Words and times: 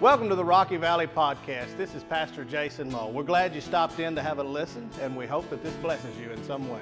Welcome 0.00 0.30
to 0.30 0.34
the 0.34 0.42
Rocky 0.42 0.78
Valley 0.78 1.06
Podcast. 1.06 1.76
This 1.76 1.94
is 1.94 2.02
Pastor 2.04 2.42
Jason 2.42 2.90
Moe. 2.90 3.10
We're 3.10 3.22
glad 3.22 3.54
you 3.54 3.60
stopped 3.60 4.00
in 4.00 4.14
to 4.14 4.22
have 4.22 4.38
a 4.38 4.42
listen, 4.42 4.88
and 5.02 5.14
we 5.14 5.26
hope 5.26 5.50
that 5.50 5.62
this 5.62 5.74
blesses 5.74 6.16
you 6.16 6.30
in 6.30 6.42
some 6.44 6.70
way. 6.70 6.80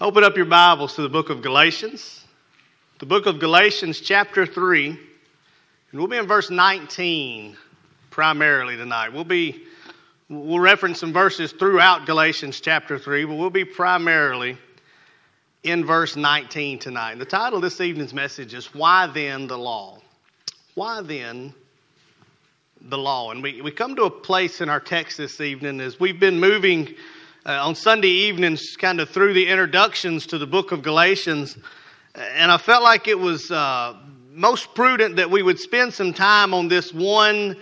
Open 0.00 0.24
up 0.24 0.36
your 0.36 0.46
Bibles 0.46 0.96
to 0.96 1.02
the 1.02 1.08
book 1.08 1.30
of 1.30 1.40
Galatians, 1.40 2.24
the 2.98 3.06
book 3.06 3.26
of 3.26 3.38
Galatians, 3.38 4.00
chapter 4.00 4.44
3, 4.44 4.88
and 4.88 4.98
we'll 5.92 6.08
be 6.08 6.16
in 6.16 6.26
verse 6.26 6.50
19 6.50 7.56
primarily 8.10 8.76
tonight. 8.76 9.10
We'll 9.10 9.22
be 9.22 9.66
we'll 10.28 10.58
reference 10.58 10.98
some 10.98 11.12
verses 11.12 11.52
throughout 11.52 12.06
Galatians 12.06 12.58
chapter 12.58 12.98
3, 12.98 13.24
but 13.26 13.36
we'll 13.36 13.50
be 13.50 13.64
primarily 13.64 14.58
in 15.62 15.84
verse 15.84 16.16
19 16.16 16.78
tonight. 16.78 17.18
The 17.18 17.24
title 17.24 17.56
of 17.56 17.62
this 17.62 17.80
evening's 17.80 18.14
message 18.14 18.54
is 18.54 18.74
Why 18.74 19.06
Then 19.06 19.46
the 19.46 19.58
Law? 19.58 19.98
Why 20.74 21.02
then 21.02 21.52
the 22.80 22.96
law? 22.96 23.32
And 23.32 23.42
we, 23.42 23.60
we 23.60 23.70
come 23.70 23.96
to 23.96 24.04
a 24.04 24.10
place 24.10 24.60
in 24.60 24.70
our 24.70 24.80
text 24.80 25.18
this 25.18 25.40
evening 25.40 25.80
as 25.80 26.00
we've 26.00 26.18
been 26.18 26.40
moving 26.40 26.94
uh, 27.44 27.66
on 27.66 27.74
Sunday 27.74 28.08
evenings 28.08 28.76
kind 28.76 29.00
of 29.00 29.10
through 29.10 29.34
the 29.34 29.48
introductions 29.48 30.26
to 30.28 30.38
the 30.38 30.46
book 30.46 30.72
of 30.72 30.82
Galatians. 30.82 31.58
And 32.14 32.50
I 32.50 32.56
felt 32.56 32.82
like 32.82 33.08
it 33.08 33.18
was 33.18 33.50
uh, 33.50 33.96
most 34.30 34.74
prudent 34.74 35.16
that 35.16 35.30
we 35.30 35.42
would 35.42 35.58
spend 35.58 35.92
some 35.92 36.14
time 36.14 36.54
on 36.54 36.68
this 36.68 36.94
one 36.94 37.56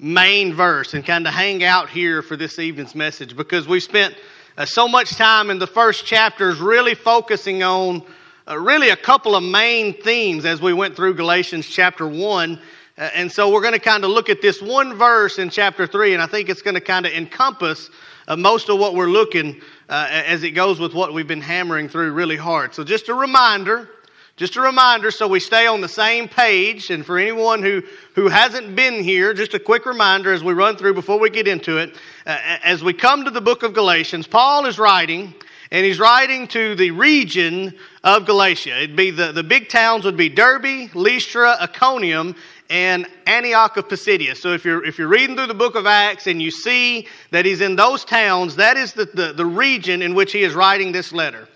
main 0.00 0.52
verse 0.52 0.94
and 0.94 1.06
kind 1.06 1.28
of 1.28 1.34
hang 1.34 1.62
out 1.62 1.88
here 1.88 2.22
for 2.22 2.36
this 2.36 2.58
evening's 2.58 2.94
message 2.94 3.36
because 3.36 3.68
we 3.68 3.78
spent 3.78 4.16
uh, 4.56 4.64
so 4.64 4.86
much 4.86 5.16
time 5.16 5.50
in 5.50 5.58
the 5.58 5.66
first 5.66 6.06
chapters 6.06 6.60
really 6.60 6.94
focusing 6.94 7.62
on 7.64 8.02
uh, 8.46 8.56
really 8.56 8.90
a 8.90 8.96
couple 8.96 9.34
of 9.34 9.42
main 9.42 9.92
themes 9.92 10.44
as 10.44 10.60
we 10.60 10.72
went 10.72 10.94
through 10.94 11.14
Galatians 11.14 11.66
chapter 11.66 12.06
1. 12.06 12.60
Uh, 12.96 13.10
and 13.14 13.32
so 13.32 13.50
we're 13.50 13.60
going 13.60 13.72
to 13.72 13.80
kind 13.80 14.04
of 14.04 14.10
look 14.10 14.28
at 14.28 14.40
this 14.40 14.62
one 14.62 14.94
verse 14.94 15.40
in 15.40 15.50
chapter 15.50 15.88
3, 15.88 16.14
and 16.14 16.22
I 16.22 16.26
think 16.26 16.48
it's 16.48 16.62
going 16.62 16.74
to 16.74 16.80
kind 16.80 17.04
of 17.04 17.12
encompass 17.12 17.90
uh, 18.28 18.36
most 18.36 18.68
of 18.68 18.78
what 18.78 18.94
we're 18.94 19.08
looking 19.08 19.60
uh, 19.88 20.06
as 20.10 20.44
it 20.44 20.52
goes 20.52 20.78
with 20.78 20.94
what 20.94 21.12
we've 21.12 21.26
been 21.26 21.40
hammering 21.40 21.88
through 21.88 22.12
really 22.12 22.36
hard. 22.36 22.74
So 22.74 22.84
just 22.84 23.08
a 23.08 23.14
reminder 23.14 23.88
just 24.36 24.56
a 24.56 24.60
reminder 24.60 25.12
so 25.12 25.28
we 25.28 25.38
stay 25.38 25.68
on 25.68 25.80
the 25.80 25.88
same 25.88 26.26
page, 26.26 26.90
and 26.90 27.06
for 27.06 27.18
anyone 27.18 27.62
who, 27.62 27.84
who 28.16 28.26
hasn't 28.26 28.74
been 28.74 29.04
here, 29.04 29.32
just 29.32 29.54
a 29.54 29.60
quick 29.60 29.86
reminder 29.86 30.32
as 30.32 30.42
we 30.42 30.52
run 30.52 30.76
through 30.76 30.94
before 30.94 31.20
we 31.20 31.30
get 31.30 31.46
into 31.46 31.78
it. 31.78 31.94
Uh, 32.26 32.38
as 32.64 32.82
we 32.82 32.94
come 32.94 33.26
to 33.26 33.30
the 33.30 33.40
book 33.40 33.62
of 33.62 33.74
Galatians, 33.74 34.26
Paul 34.26 34.64
is 34.64 34.78
writing, 34.78 35.34
and 35.70 35.84
he's 35.84 35.98
writing 35.98 36.46
to 36.48 36.74
the 36.74 36.90
region 36.90 37.74
of 38.02 38.24
Galatia. 38.24 38.78
It'd 38.78 38.96
be 38.96 39.10
the, 39.10 39.30
the 39.30 39.42
big 39.42 39.68
towns 39.68 40.06
would 40.06 40.16
be 40.16 40.30
Derbe, 40.30 40.88
Lystra, 40.94 41.58
Iconium, 41.60 42.34
and 42.70 43.06
Antioch 43.26 43.76
of 43.76 43.90
Pisidia. 43.90 44.34
So 44.36 44.54
if 44.54 44.64
you're, 44.64 44.82
if 44.86 44.98
you're 44.98 45.08
reading 45.08 45.36
through 45.36 45.48
the 45.48 45.54
book 45.54 45.74
of 45.74 45.84
Acts 45.84 46.26
and 46.26 46.40
you 46.40 46.50
see 46.50 47.08
that 47.30 47.44
he's 47.44 47.60
in 47.60 47.76
those 47.76 48.06
towns, 48.06 48.56
that 48.56 48.78
is 48.78 48.94
the, 48.94 49.04
the, 49.04 49.34
the 49.34 49.44
region 49.44 50.00
in 50.00 50.14
which 50.14 50.32
he 50.32 50.44
is 50.44 50.54
writing 50.54 50.92
this 50.92 51.12
letter. 51.12 51.46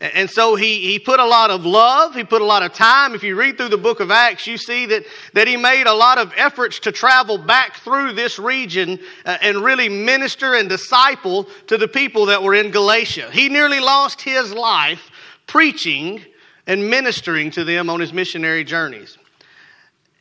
And 0.00 0.30
so 0.30 0.54
he, 0.54 0.80
he 0.80 0.98
put 0.98 1.20
a 1.20 1.26
lot 1.26 1.50
of 1.50 1.66
love, 1.66 2.14
he 2.14 2.24
put 2.24 2.40
a 2.40 2.44
lot 2.44 2.62
of 2.62 2.72
time. 2.72 3.14
If 3.14 3.22
you 3.22 3.36
read 3.36 3.58
through 3.58 3.68
the 3.68 3.76
book 3.76 4.00
of 4.00 4.10
Acts, 4.10 4.46
you 4.46 4.56
see 4.56 4.86
that, 4.86 5.04
that 5.34 5.46
he 5.46 5.58
made 5.58 5.86
a 5.86 5.92
lot 5.92 6.16
of 6.16 6.32
efforts 6.36 6.80
to 6.80 6.92
travel 6.92 7.36
back 7.36 7.76
through 7.76 8.14
this 8.14 8.38
region 8.38 8.98
uh, 9.26 9.36
and 9.42 9.58
really 9.58 9.90
minister 9.90 10.54
and 10.54 10.70
disciple 10.70 11.46
to 11.66 11.76
the 11.76 11.86
people 11.86 12.26
that 12.26 12.42
were 12.42 12.54
in 12.54 12.70
Galatia. 12.70 13.30
He 13.30 13.50
nearly 13.50 13.78
lost 13.78 14.22
his 14.22 14.54
life 14.54 15.10
preaching 15.46 16.22
and 16.66 16.88
ministering 16.88 17.50
to 17.50 17.64
them 17.64 17.90
on 17.90 18.00
his 18.00 18.12
missionary 18.12 18.64
journeys. 18.64 19.18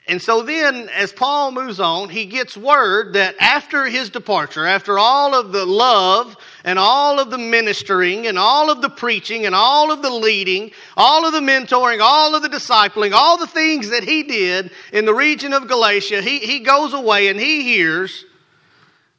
And 0.10 0.20
so 0.20 0.42
then, 0.42 0.90
as 0.90 1.14
Paul 1.14 1.52
moves 1.52 1.80
on, 1.80 2.10
he 2.10 2.26
gets 2.26 2.58
word 2.58 3.14
that 3.14 3.36
after 3.40 3.86
his 3.86 4.10
departure, 4.10 4.66
after 4.66 4.98
all 4.98 5.36
of 5.36 5.52
the 5.52 5.68
love 5.68 6.36
and 6.64 6.80
all 6.80 7.20
of 7.20 7.30
the 7.30 7.38
ministering 7.38 8.26
and 8.26 8.38
all 8.40 8.72
of 8.72 8.82
the 8.82 8.90
preaching 8.90 9.46
and 9.46 9.54
all 9.54 9.92
of 9.92 10.02
the 10.02 10.10
leading, 10.10 10.72
all 10.98 11.28
of 11.28 11.34
the 11.34 11.40
mentoring, 11.40 12.00
all 12.02 12.34
of 12.34 12.42
the 12.42 12.50
discipling, 12.50 13.12
all 13.14 13.38
the 13.38 13.46
things 13.46 13.92
that 13.92 14.04
he 14.04 14.24
did 14.24 14.72
in 14.92 15.06
the 15.06 15.14
region 15.14 15.54
of 15.54 15.68
Galatia, 15.68 16.24
he, 16.24 16.40
he 16.40 16.62
goes 16.62 16.94
away 16.94 17.28
and 17.28 17.40
he 17.40 17.62
hears 17.62 18.26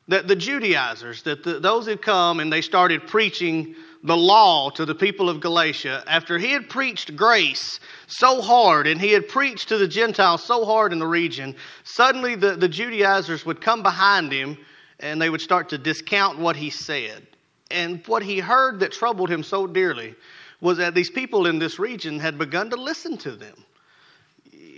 that 0.08 0.26
the 0.26 0.34
Judaizers, 0.34 1.22
that 1.22 1.44
the, 1.44 1.60
those 1.60 1.86
who 1.86 1.96
come 1.96 2.40
and 2.40 2.52
they 2.52 2.62
started 2.62 3.06
preaching 3.06 3.76
the 4.02 4.16
law 4.16 4.70
to 4.70 4.84
the 4.84 4.94
people 4.94 5.28
of 5.28 5.40
Galatia, 5.40 6.02
after 6.06 6.38
he 6.38 6.50
had 6.50 6.68
preached 6.68 7.14
grace 7.14 7.78
so 8.10 8.42
hard 8.42 8.86
and 8.86 9.00
he 9.00 9.12
had 9.12 9.28
preached 9.28 9.68
to 9.68 9.78
the 9.78 9.88
Gentiles 9.88 10.44
so 10.44 10.64
hard 10.64 10.92
in 10.92 10.98
the 10.98 11.06
region, 11.06 11.54
suddenly 11.84 12.34
the, 12.34 12.56
the 12.56 12.68
Judaizers 12.68 13.46
would 13.46 13.60
come 13.60 13.82
behind 13.82 14.32
him 14.32 14.58
and 14.98 15.20
they 15.20 15.30
would 15.30 15.40
start 15.40 15.68
to 15.70 15.78
discount 15.78 16.38
what 16.38 16.56
he 16.56 16.70
said. 16.70 17.26
And 17.70 18.04
what 18.06 18.22
he 18.22 18.40
heard 18.40 18.80
that 18.80 18.92
troubled 18.92 19.30
him 19.30 19.42
so 19.42 19.66
dearly 19.66 20.14
was 20.60 20.78
that 20.78 20.94
these 20.94 21.10
people 21.10 21.46
in 21.46 21.58
this 21.58 21.78
region 21.78 22.18
had 22.18 22.36
begun 22.36 22.70
to 22.70 22.76
listen 22.76 23.16
to 23.18 23.30
them 23.30 23.54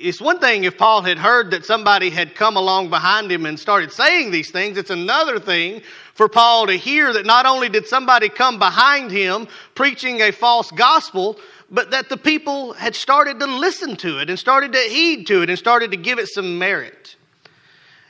it's 0.02 0.20
one 0.20 0.40
thing 0.40 0.64
if 0.64 0.76
Paul 0.76 1.02
had 1.02 1.18
heard 1.18 1.52
that 1.52 1.64
somebody 1.64 2.10
had 2.10 2.34
come 2.34 2.56
along 2.56 2.90
behind 2.90 3.30
him 3.30 3.46
and 3.46 3.58
started 3.58 3.92
saying 3.92 4.30
these 4.30 4.50
things. 4.50 4.76
It's 4.76 4.90
another 4.90 5.38
thing 5.38 5.82
for 6.14 6.28
Paul 6.28 6.66
to 6.66 6.74
hear 6.74 7.12
that 7.12 7.24
not 7.24 7.46
only 7.46 7.68
did 7.68 7.86
somebody 7.86 8.28
come 8.28 8.58
behind 8.58 9.10
him 9.10 9.46
preaching 9.74 10.20
a 10.20 10.32
false 10.32 10.70
gospel, 10.72 11.38
but 11.72 11.90
that 11.90 12.10
the 12.10 12.18
people 12.18 12.74
had 12.74 12.94
started 12.94 13.40
to 13.40 13.46
listen 13.46 13.96
to 13.96 14.18
it 14.18 14.28
and 14.28 14.38
started 14.38 14.74
to 14.74 14.78
heed 14.78 15.26
to 15.28 15.42
it 15.42 15.48
and 15.48 15.58
started 15.58 15.90
to 15.90 15.96
give 15.96 16.18
it 16.18 16.28
some 16.28 16.58
merit. 16.58 17.16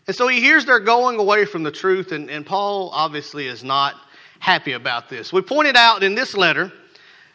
And 0.09 0.17
so 0.17 0.27
he 0.27 0.41
hears 0.41 0.65
they're 0.65 0.81
going 0.81 1.21
away 1.21 1.45
from 1.45 1.63
the 1.63 1.71
truth, 1.71 2.11
and, 2.11 2.29
and 2.29 2.45
Paul 2.45 2.91
obviously 2.93 3.47
is 3.47 3.63
not 3.63 3.95
happy 4.41 4.73
about 4.73 5.09
this. 5.09 5.33
We 5.33 5.43
pointed 5.43 5.77
out 5.77 6.03
in 6.03 6.17
this 6.17 6.37
letter 6.37 6.73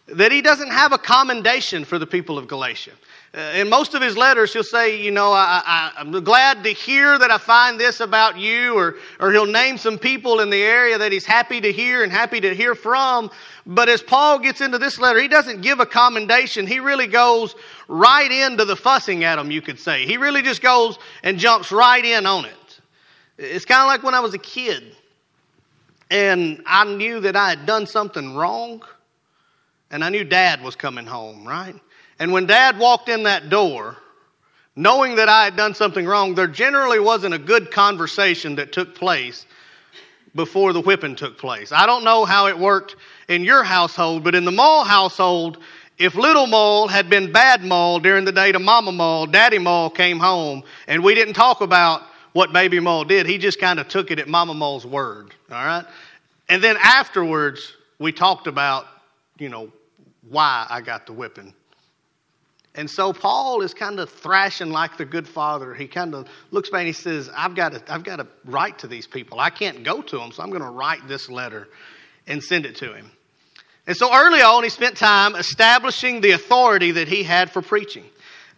that 0.07 0.33
he 0.33 0.41
doesn't 0.41 0.69
have 0.69 0.91
a 0.91 0.97
commendation 0.97 1.85
for 1.85 1.97
the 1.97 2.05
people 2.05 2.37
of 2.37 2.49
Galatia. 2.49 2.91
Uh, 3.37 3.51
in 3.53 3.69
most 3.69 3.93
of 3.93 4.01
his 4.01 4.17
letters, 4.17 4.51
he'll 4.51 4.63
say, 4.63 4.99
you 4.99 5.11
know, 5.11 5.31
I, 5.31 5.91
am 5.97 6.11
glad 6.23 6.63
to 6.63 6.71
hear 6.71 7.19
that 7.19 7.29
I 7.29 7.37
find 7.37 7.79
this 7.79 7.99
about 7.99 8.35
you, 8.35 8.73
or, 8.73 8.95
or 9.19 9.31
he'll 9.31 9.45
name 9.45 9.77
some 9.77 9.99
people 9.99 10.39
in 10.39 10.49
the 10.49 10.63
area 10.63 10.97
that 10.97 11.11
he's 11.11 11.25
happy 11.25 11.61
to 11.61 11.71
hear 11.71 12.01
and 12.01 12.11
happy 12.11 12.41
to 12.41 12.55
hear 12.55 12.73
from. 12.73 13.29
But 13.67 13.89
as 13.89 14.01
Paul 14.01 14.39
gets 14.39 14.59
into 14.59 14.79
this 14.79 14.97
letter, 14.97 15.19
he 15.19 15.27
doesn't 15.27 15.61
give 15.61 15.79
a 15.79 15.85
commendation. 15.85 16.65
He 16.65 16.79
really 16.79 17.05
goes 17.05 17.53
right 17.87 18.31
into 18.31 18.65
the 18.65 18.75
fussing 18.75 19.23
at 19.23 19.35
them, 19.35 19.51
you 19.51 19.61
could 19.61 19.79
say. 19.79 20.07
He 20.07 20.17
really 20.17 20.41
just 20.41 20.63
goes 20.63 20.97
and 21.21 21.37
jumps 21.37 21.71
right 21.71 22.03
in 22.03 22.25
on 22.25 22.45
it. 22.45 22.79
It's 23.37 23.65
kind 23.65 23.81
of 23.81 23.87
like 23.87 24.01
when 24.01 24.15
I 24.15 24.19
was 24.19 24.33
a 24.33 24.39
kid 24.39 24.95
and 26.09 26.63
I 26.65 26.85
knew 26.85 27.19
that 27.19 27.35
I 27.35 27.51
had 27.51 27.67
done 27.67 27.85
something 27.85 28.33
wrong 28.33 28.81
and 29.91 30.03
I 30.03 30.09
knew 30.09 30.23
dad 30.23 30.63
was 30.63 30.75
coming 30.75 31.05
home, 31.05 31.47
right? 31.47 31.75
And 32.19 32.31
when 32.31 32.45
dad 32.45 32.79
walked 32.79 33.09
in 33.09 33.23
that 33.23 33.49
door, 33.49 33.97
knowing 34.75 35.15
that 35.15 35.29
I 35.29 35.43
had 35.43 35.55
done 35.55 35.73
something 35.73 36.05
wrong, 36.05 36.35
there 36.35 36.47
generally 36.47 36.99
wasn't 36.99 37.33
a 37.33 37.39
good 37.39 37.71
conversation 37.71 38.55
that 38.55 38.71
took 38.71 38.95
place 38.95 39.45
before 40.35 40.73
the 40.73 40.81
whipping 40.81 41.15
took 41.15 41.37
place. 41.37 41.71
I 41.71 41.85
don't 41.85 42.03
know 42.03 42.25
how 42.25 42.47
it 42.47 42.57
worked 42.57 42.95
in 43.27 43.43
your 43.43 43.63
household, 43.63 44.23
but 44.23 44.35
in 44.35 44.45
the 44.45 44.51
Mole 44.51 44.83
household, 44.83 45.57
if 45.97 46.15
little 46.15 46.45
Mole 46.45 46.87
had 46.87 47.09
been 47.09 47.31
bad 47.31 47.63
Mole 47.63 47.99
during 47.99 48.23
the 48.23 48.31
day 48.31 48.51
to 48.51 48.59
Mama 48.59 48.91
Mole, 48.91 49.25
Daddy 49.25 49.57
Mole 49.57 49.89
came 49.89 50.19
home, 50.19 50.63
and 50.87 51.03
we 51.03 51.15
didn't 51.15 51.33
talk 51.33 51.61
about 51.61 52.03
what 52.33 52.53
Baby 52.53 52.79
Mole 52.79 53.03
did. 53.03 53.25
He 53.25 53.39
just 53.39 53.59
kind 53.59 53.79
of 53.79 53.87
took 53.87 54.11
it 54.11 54.19
at 54.19 54.27
Mama 54.27 54.53
Mole's 54.53 54.85
word, 54.85 55.33
all 55.51 55.65
right? 55.65 55.85
And 56.49 56.63
then 56.63 56.77
afterwards, 56.79 57.73
we 57.97 58.11
talked 58.11 58.45
about, 58.45 58.85
you 59.39 59.49
know, 59.49 59.71
why 60.29 60.67
I 60.69 60.81
got 60.81 61.07
the 61.07 61.13
whipping 61.13 61.53
and 62.77 62.87
so 62.87 63.11
Paul 63.11 63.63
is 63.63 63.73
kind 63.73 63.99
of 63.99 64.07
thrashing 64.07 64.69
like 64.69 64.97
the 64.97 65.05
good 65.05 65.27
father. 65.27 65.73
He 65.73 65.87
kind 65.87 66.13
of 66.13 66.27
looks 66.51 66.69
back 66.69 66.81
and 66.81 66.87
he 66.87 66.93
says, 66.93 67.27
I've 67.35 67.55
got 67.55 67.73
to, 67.73 67.81
I've 67.91 68.03
got 68.03 68.17
to 68.17 68.27
write 68.45 68.79
to 68.79 68.87
these 68.87 69.07
people. 69.07 69.39
I 69.39 69.49
can't 69.49 69.83
go 69.83 70.03
to 70.03 70.17
them, 70.17 70.31
so 70.31 70.43
I'm 70.43 70.51
going 70.51 70.61
to 70.61 70.69
write 70.69 71.07
this 71.07 71.27
letter 71.27 71.67
and 72.27 72.41
send 72.41 72.67
it 72.67 72.75
to 72.77 72.93
him. 72.93 73.09
And 73.87 73.97
so 73.97 74.13
early 74.13 74.41
on, 74.41 74.63
he 74.63 74.69
spent 74.69 74.95
time 74.95 75.35
establishing 75.35 76.21
the 76.21 76.31
authority 76.31 76.91
that 76.91 77.07
he 77.07 77.23
had 77.23 77.49
for 77.49 77.63
preaching. 77.63 78.03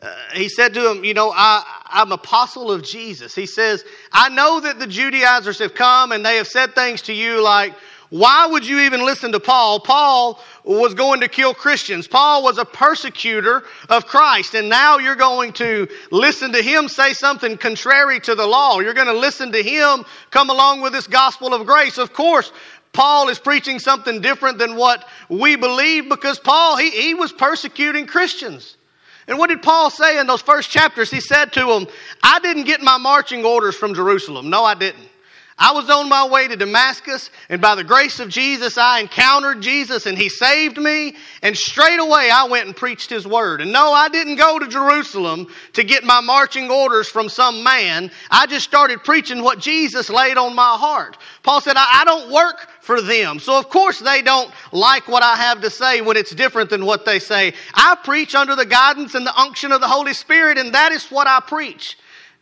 Uh, 0.01 0.13
he 0.33 0.49
said 0.49 0.73
to 0.73 0.91
him, 0.91 1.05
You 1.05 1.13
know, 1.13 1.31
I, 1.33 1.63
I'm 1.85 2.11
apostle 2.11 2.71
of 2.71 2.83
Jesus. 2.83 3.33
He 3.33 3.45
says, 3.45 3.85
I 4.11 4.27
know 4.29 4.59
that 4.59 4.79
the 4.79 4.88
Judaizers 4.88 5.59
have 5.59 5.75
come 5.75 6.11
and 6.11 6.25
they 6.25 6.38
have 6.38 6.47
said 6.47 6.75
things 6.75 7.03
to 7.03 7.13
you 7.13 7.41
like, 7.41 7.73
why 8.09 8.47
would 8.47 8.65
you 8.65 8.79
even 8.79 9.06
listen 9.06 9.31
to 9.33 9.39
Paul? 9.39 9.79
Paul 9.79 10.41
was 10.63 10.95
going 10.95 11.19
to 11.19 11.27
kill 11.27 11.53
Christians. 11.53 12.07
Paul 12.07 12.41
was 12.44 12.57
a 12.57 12.65
persecutor 12.65 13.63
of 13.88 14.07
Christ. 14.07 14.56
And 14.56 14.67
now 14.67 14.97
you're 14.97 15.15
going 15.15 15.53
to 15.53 15.88
listen 16.11 16.51
to 16.53 16.61
him 16.61 16.88
say 16.88 17.13
something 17.13 17.56
contrary 17.57 18.19
to 18.21 18.33
the 18.33 18.47
law. 18.47 18.79
You're 18.79 18.95
going 18.95 19.07
to 19.07 19.13
listen 19.13 19.51
to 19.51 19.61
him 19.61 20.06
come 20.31 20.50
along 20.50 20.81
with 20.81 20.91
this 20.91 21.06
gospel 21.06 21.53
of 21.53 21.67
grace. 21.67 22.00
Of 22.00 22.13
course, 22.13 22.51
Paul 22.94 23.29
is 23.29 23.38
preaching 23.38 23.77
something 23.77 24.21
different 24.21 24.57
than 24.57 24.75
what 24.75 25.07
we 25.29 25.56
believe 25.56 26.09
because 26.09 26.39
Paul, 26.39 26.77
he, 26.77 26.89
he 26.89 27.13
was 27.13 27.31
persecuting 27.31 28.07
Christians. 28.07 28.77
And 29.27 29.38
what 29.38 29.50
did 29.50 29.61
Paul 29.61 29.91
say 29.91 30.19
in 30.19 30.25
those 30.25 30.41
first 30.41 30.71
chapters? 30.71 31.11
He 31.11 31.21
said 31.21 31.53
to 31.53 31.65
them, 31.65 31.85
I 32.23 32.39
didn't 32.39 32.63
get 32.63 32.81
my 32.81 32.97
marching 32.97 33.45
orders 33.45 33.75
from 33.75 33.94
Jerusalem. 33.94 34.50
No, 34.50 34.63
I 34.63 34.73
didn't. 34.73 35.08
I 35.61 35.73
was 35.73 35.89
on 35.89 36.07
my 36.07 36.25
way 36.25 36.47
to 36.47 36.56
Damascus, 36.56 37.29
and 37.50 37.61
by 37.61 37.75
the 37.75 37.83
grace 37.83 38.21
of 38.21 38.29
Jesus, 38.29 38.77
I 38.77 39.01
encountered 39.01 39.59
Jesus, 39.59 40.06
and 40.06 40.17
He 40.17 40.29
saved 40.29 40.77
me. 40.77 41.17
And 41.44 41.57
straight 41.57 42.00
away, 42.00 42.31
I 42.31 42.45
went 42.45 42.67
and 42.67 42.75
preached 42.75 43.09
His 43.09 43.27
word. 43.27 43.59
And 43.59 43.73
no, 43.73 43.91
I 43.91 44.07
didn't 44.07 44.38
go 44.38 44.57
to 44.57 44.67
Jerusalem 44.69 45.47
to 45.73 45.83
get 45.83 46.06
my 46.06 46.21
marching 46.21 46.71
orders 46.71 47.09
from 47.09 47.27
some 47.27 47.61
man. 47.61 48.09
I 48.31 48.47
just 48.47 48.63
started 48.63 49.03
preaching 49.03 49.44
what 49.44 49.59
Jesus 49.59 50.09
laid 50.09 50.38
on 50.38 50.56
my 50.56 50.77
heart. 50.77 51.17
Paul 51.44 51.59
said, 51.59 51.75
I, 51.75 52.01
I 52.01 52.06
don't 52.06 52.31
work 52.31 52.69
for 52.79 53.01
them. 53.01 53.39
So, 53.39 53.59
of 53.59 53.67
course, 53.67 54.00
they 54.00 54.21
don't 54.21 54.50
like 54.71 55.09
what 55.09 55.23
I 55.23 55.35
have 55.35 55.59
to 55.61 55.69
say 55.69 56.00
when 56.00 56.15
it's 56.15 56.33
different 56.33 56.69
than 56.69 56.85
what 56.85 57.03
they 57.03 57.19
say. 57.19 57.53
I 57.73 57.97
preach 58.01 58.33
under 58.33 58.56
the 58.56 58.65
guidance 58.65 59.13
and 59.13 59.25
the 59.25 59.38
unction 59.38 59.73
of 59.73 59.81
the 59.81 59.89
Holy 59.89 60.13
Spirit, 60.13 60.57
and 60.57 60.73
that 60.73 60.94
is 60.94 61.06
what 61.09 61.27
I 61.27 61.41
preach. 61.41 61.97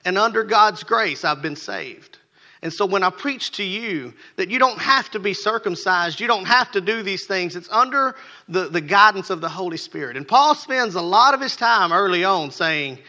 And 0.05 0.19
under 0.19 0.43
God's 0.43 0.83
grace, 0.83 1.25
I've 1.25 1.41
been 1.41 1.55
saved. 1.55 2.16
And 2.61 2.73
so 2.73 2.85
when 2.85 3.03
I 3.03 3.09
preach 3.09 3.51
to 3.53 3.63
you 3.63 4.13
that 4.35 4.49
you 4.49 4.57
don't 4.57 4.79
have 4.79 5.11
to 5.11 5.19
be 5.19 5.33
circumcised, 5.33 6.19
you 6.19 6.27
don't 6.27 6.45
have 6.45 6.71
to 6.71 6.81
do 6.81 7.03
these 7.03 7.25
things, 7.25 7.55
it's 7.55 7.69
under 7.69 8.15
the, 8.49 8.67
the 8.67 8.81
guidance 8.81 9.29
of 9.29 9.41
the 9.41 9.49
Holy 9.49 9.77
Spirit. 9.77 10.17
And 10.17 10.27
Paul 10.27 10.55
spends 10.55 10.95
a 10.95 11.01
lot 11.01 11.33
of 11.33 11.41
his 11.41 11.55
time 11.55 11.93
early 11.93 12.23
on 12.23 12.49
saying, 12.51 12.99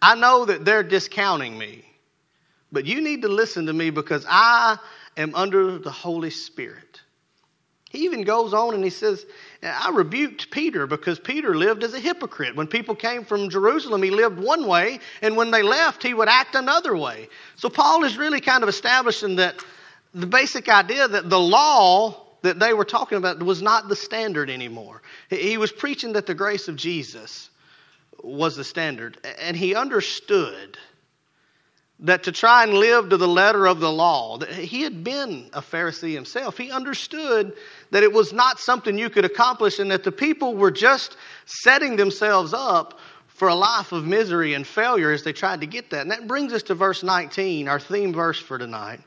I 0.00 0.14
know 0.14 0.44
that 0.44 0.64
they're 0.64 0.82
discounting 0.82 1.58
me, 1.58 1.84
but 2.70 2.86
you 2.86 3.00
need 3.00 3.22
to 3.22 3.28
listen 3.28 3.66
to 3.66 3.72
me 3.72 3.90
because 3.90 4.24
I 4.28 4.78
am 5.16 5.34
under 5.34 5.78
the 5.78 5.90
Holy 5.90 6.30
Spirit. 6.30 7.00
He 7.90 8.04
even 8.04 8.22
goes 8.22 8.54
on 8.54 8.74
and 8.74 8.82
he 8.82 8.90
says, 8.90 9.26
I 9.62 9.90
rebuked 9.94 10.50
Peter 10.50 10.88
because 10.88 11.20
Peter 11.20 11.54
lived 11.54 11.84
as 11.84 11.94
a 11.94 12.00
hypocrite. 12.00 12.56
When 12.56 12.66
people 12.66 12.96
came 12.96 13.24
from 13.24 13.48
Jerusalem, 13.48 14.02
he 14.02 14.10
lived 14.10 14.38
one 14.38 14.66
way, 14.66 14.98
and 15.20 15.36
when 15.36 15.52
they 15.52 15.62
left, 15.62 16.02
he 16.02 16.14
would 16.14 16.28
act 16.28 16.56
another 16.56 16.96
way. 16.96 17.28
So 17.54 17.68
Paul 17.68 18.02
is 18.02 18.18
really 18.18 18.40
kind 18.40 18.64
of 18.64 18.68
establishing 18.68 19.36
that 19.36 19.56
the 20.14 20.26
basic 20.26 20.68
idea 20.68 21.06
that 21.06 21.30
the 21.30 21.38
law 21.38 22.26
that 22.42 22.58
they 22.58 22.74
were 22.74 22.84
talking 22.84 23.18
about 23.18 23.40
was 23.40 23.62
not 23.62 23.88
the 23.88 23.94
standard 23.94 24.50
anymore. 24.50 25.00
He 25.30 25.58
was 25.58 25.70
preaching 25.70 26.14
that 26.14 26.26
the 26.26 26.34
grace 26.34 26.66
of 26.66 26.74
Jesus 26.74 27.48
was 28.20 28.56
the 28.56 28.64
standard, 28.64 29.18
and 29.40 29.56
he 29.56 29.76
understood 29.76 30.76
that 32.00 32.24
to 32.24 32.32
try 32.32 32.64
and 32.64 32.74
live 32.74 33.10
to 33.10 33.16
the 33.16 33.28
letter 33.28 33.66
of 33.66 33.78
the 33.78 33.90
law, 33.90 34.36
that 34.38 34.48
he 34.48 34.82
had 34.82 35.04
been 35.04 35.48
a 35.52 35.62
Pharisee 35.62 36.14
himself. 36.14 36.58
He 36.58 36.68
understood 36.70 37.52
that 37.92 38.02
it 38.02 38.12
was 38.12 38.32
not 38.32 38.58
something 38.58 38.96
you 38.96 39.10
could 39.10 39.26
accomplish 39.26 39.78
and 39.78 39.90
that 39.90 40.02
the 40.02 40.10
people 40.10 40.56
were 40.56 40.70
just 40.70 41.18
setting 41.44 41.96
themselves 41.96 42.54
up 42.54 42.98
for 43.26 43.48
a 43.48 43.54
life 43.54 43.92
of 43.92 44.06
misery 44.06 44.54
and 44.54 44.66
failure 44.66 45.12
as 45.12 45.24
they 45.24 45.32
tried 45.32 45.60
to 45.60 45.66
get 45.66 45.90
that. 45.90 46.00
And 46.00 46.10
that 46.10 46.26
brings 46.26 46.54
us 46.54 46.62
to 46.64 46.74
verse 46.74 47.02
19, 47.02 47.68
our 47.68 47.78
theme 47.78 48.14
verse 48.14 48.38
for 48.38 48.56
tonight, 48.56 49.00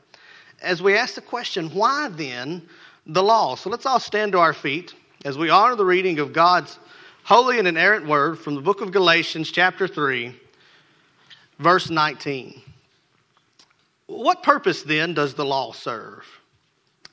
as 0.62 0.80
we 0.80 0.96
ask 0.96 1.16
the 1.16 1.20
question, 1.20 1.70
why 1.70 2.08
then 2.08 2.62
the 3.04 3.24
law? 3.24 3.56
So 3.56 3.70
let's 3.70 3.86
all 3.86 3.98
stand 3.98 4.32
to 4.32 4.38
our 4.38 4.52
feet 4.52 4.94
as 5.24 5.36
we 5.36 5.50
honor 5.50 5.74
the 5.74 5.84
reading 5.84 6.20
of 6.20 6.32
God's 6.32 6.78
holy 7.24 7.58
and 7.58 7.66
inerrant 7.66 8.06
word 8.06 8.38
from 8.38 8.54
the 8.54 8.60
book 8.60 8.82
of 8.82 8.92
Galatians, 8.92 9.50
chapter 9.50 9.88
3, 9.88 10.32
verse 11.58 11.90
19. 11.90 12.62
What 14.06 14.44
purpose 14.44 14.84
then 14.84 15.12
does 15.12 15.34
the 15.34 15.44
law 15.44 15.72
serve? 15.72 16.24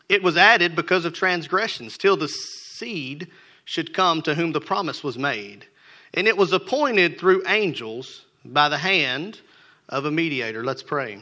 It 0.09 0.21
was 0.21 0.37
added 0.37 0.75
because 0.75 1.05
of 1.05 1.13
transgressions, 1.13 1.97
till 1.97 2.17
the 2.17 2.27
seed 2.27 3.29
should 3.65 3.93
come 3.93 4.21
to 4.23 4.35
whom 4.35 4.51
the 4.51 4.61
promise 4.61 5.03
was 5.03 5.17
made. 5.17 5.65
And 6.13 6.27
it 6.27 6.37
was 6.37 6.51
appointed 6.51 7.19
through 7.19 7.43
angels 7.47 8.25
by 8.45 8.69
the 8.69 8.77
hand 8.77 9.39
of 9.89 10.05
a 10.05 10.11
mediator. 10.11 10.63
Let's 10.63 10.83
pray. 10.83 11.19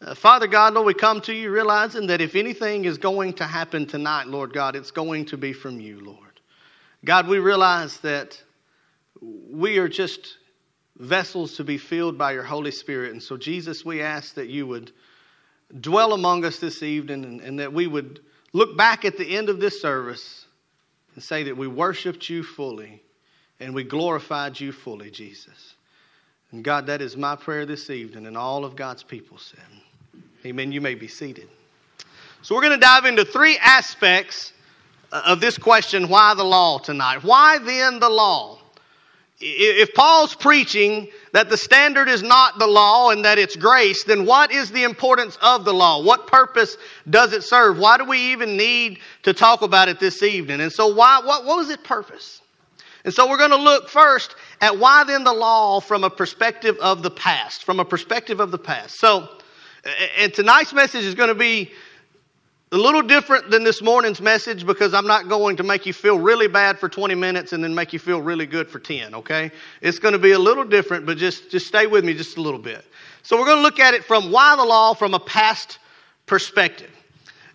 Uh, 0.00 0.14
Father 0.14 0.46
God, 0.46 0.74
Lord, 0.74 0.86
we 0.86 0.94
come 0.94 1.22
to 1.22 1.32
you 1.32 1.50
realizing 1.50 2.08
that 2.08 2.20
if 2.20 2.36
anything 2.36 2.84
is 2.84 2.98
going 2.98 3.32
to 3.34 3.44
happen 3.44 3.86
tonight, 3.86 4.26
Lord 4.26 4.52
God, 4.52 4.76
it's 4.76 4.90
going 4.90 5.24
to 5.26 5.38
be 5.38 5.54
from 5.54 5.80
you, 5.80 6.00
Lord. 6.00 6.40
God, 7.04 7.26
we 7.26 7.38
realize 7.38 7.98
that 7.98 8.40
we 9.20 9.78
are 9.78 9.88
just 9.88 10.36
vessels 10.98 11.56
to 11.56 11.64
be 11.64 11.78
filled 11.78 12.18
by 12.18 12.32
your 12.32 12.42
Holy 12.42 12.70
Spirit. 12.70 13.12
And 13.12 13.22
so, 13.22 13.36
Jesus, 13.36 13.84
we 13.84 14.02
ask 14.02 14.34
that 14.34 14.48
you 14.48 14.66
would 14.66 14.92
dwell 15.80 16.12
among 16.12 16.44
us 16.44 16.58
this 16.58 16.82
evening 16.82 17.24
and, 17.24 17.40
and, 17.40 17.58
that 17.58 17.72
we 17.72 17.86
would 17.86 18.20
look 18.52 18.76
back 18.76 19.04
at 19.04 19.18
the 19.18 19.36
end 19.36 19.48
of 19.48 19.60
this 19.60 19.80
service 19.80 20.46
and 21.14 21.22
say 21.22 21.42
that 21.44 21.56
we 21.56 21.66
worshiped 21.66 22.28
you 22.28 22.42
fully 22.42 23.02
and 23.58 23.74
we 23.74 23.82
glorified 23.82 24.58
you 24.60 24.72
fully, 24.72 25.10
Jesus. 25.10 25.74
And 26.52 26.62
God, 26.62 26.86
that 26.86 27.02
is 27.02 27.16
my 27.16 27.34
prayer 27.34 27.66
this 27.66 27.90
evening, 27.90 28.26
and 28.26 28.36
all 28.36 28.64
of 28.64 28.76
God's 28.76 29.02
people 29.02 29.38
said. 29.38 29.58
Amen. 30.44 30.70
You 30.70 30.80
may 30.80 30.94
be 30.94 31.08
seated. 31.08 31.48
So, 32.42 32.54
we're 32.54 32.60
going 32.60 32.78
to 32.78 32.78
dive 32.78 33.04
into 33.04 33.24
three 33.24 33.58
aspects 33.58 34.52
uh, 35.10 35.22
of 35.26 35.40
this 35.40 35.58
question 35.58 36.08
why 36.08 36.34
the 36.34 36.44
law 36.44 36.78
tonight? 36.78 37.24
Why 37.24 37.58
then 37.58 37.98
the 37.98 38.08
law? 38.08 38.55
If 39.38 39.92
Paul's 39.92 40.34
preaching 40.34 41.08
that 41.32 41.50
the 41.50 41.58
standard 41.58 42.08
is 42.08 42.22
not 42.22 42.58
the 42.58 42.66
law 42.66 43.10
and 43.10 43.24
that 43.26 43.38
it's 43.38 43.54
grace, 43.54 44.04
then 44.04 44.24
what 44.24 44.50
is 44.50 44.70
the 44.70 44.84
importance 44.84 45.36
of 45.42 45.66
the 45.66 45.74
law? 45.74 46.02
What 46.02 46.26
purpose 46.26 46.78
does 47.10 47.34
it 47.34 47.42
serve? 47.42 47.78
Why 47.78 47.98
do 47.98 48.04
we 48.04 48.32
even 48.32 48.56
need 48.56 48.98
to 49.24 49.34
talk 49.34 49.60
about 49.60 49.88
it 49.88 50.00
this 50.00 50.22
evening? 50.22 50.62
And 50.62 50.72
so, 50.72 50.86
why, 50.86 51.20
what, 51.22 51.44
what 51.44 51.58
was 51.58 51.68
its 51.68 51.86
purpose? 51.86 52.40
And 53.04 53.12
so, 53.12 53.28
we're 53.28 53.36
going 53.36 53.50
to 53.50 53.56
look 53.56 53.90
first 53.90 54.34
at 54.62 54.78
why 54.78 55.04
then 55.04 55.24
the 55.24 55.34
law 55.34 55.80
from 55.80 56.02
a 56.02 56.10
perspective 56.10 56.78
of 56.80 57.02
the 57.02 57.10
past, 57.10 57.62
from 57.62 57.78
a 57.78 57.84
perspective 57.84 58.40
of 58.40 58.50
the 58.50 58.58
past. 58.58 58.98
So, 58.98 59.28
and 60.16 60.32
tonight's 60.32 60.72
message 60.72 61.04
is 61.04 61.14
going 61.14 61.28
to 61.28 61.34
be 61.34 61.72
a 62.76 62.78
little 62.78 63.00
different 63.00 63.50
than 63.50 63.64
this 63.64 63.80
morning's 63.80 64.20
message 64.20 64.66
because 64.66 64.92
I'm 64.92 65.06
not 65.06 65.30
going 65.30 65.56
to 65.56 65.62
make 65.62 65.86
you 65.86 65.94
feel 65.94 66.18
really 66.18 66.46
bad 66.46 66.78
for 66.78 66.90
20 66.90 67.14
minutes 67.14 67.54
and 67.54 67.64
then 67.64 67.74
make 67.74 67.94
you 67.94 67.98
feel 67.98 68.20
really 68.20 68.44
good 68.44 68.68
for 68.68 68.78
10, 68.78 69.14
okay? 69.14 69.50
It's 69.80 69.98
going 69.98 70.12
to 70.12 70.18
be 70.18 70.32
a 70.32 70.38
little 70.38 70.62
different, 70.62 71.06
but 71.06 71.16
just, 71.16 71.50
just 71.50 71.66
stay 71.66 71.86
with 71.86 72.04
me 72.04 72.12
just 72.12 72.36
a 72.36 72.42
little 72.42 72.60
bit. 72.60 72.84
So 73.22 73.38
we're 73.38 73.46
going 73.46 73.56
to 73.56 73.62
look 73.62 73.80
at 73.80 73.94
it 73.94 74.04
from 74.04 74.30
why 74.30 74.56
the 74.56 74.64
law 74.64 74.92
from 74.92 75.14
a 75.14 75.18
past 75.18 75.78
perspective. 76.26 76.90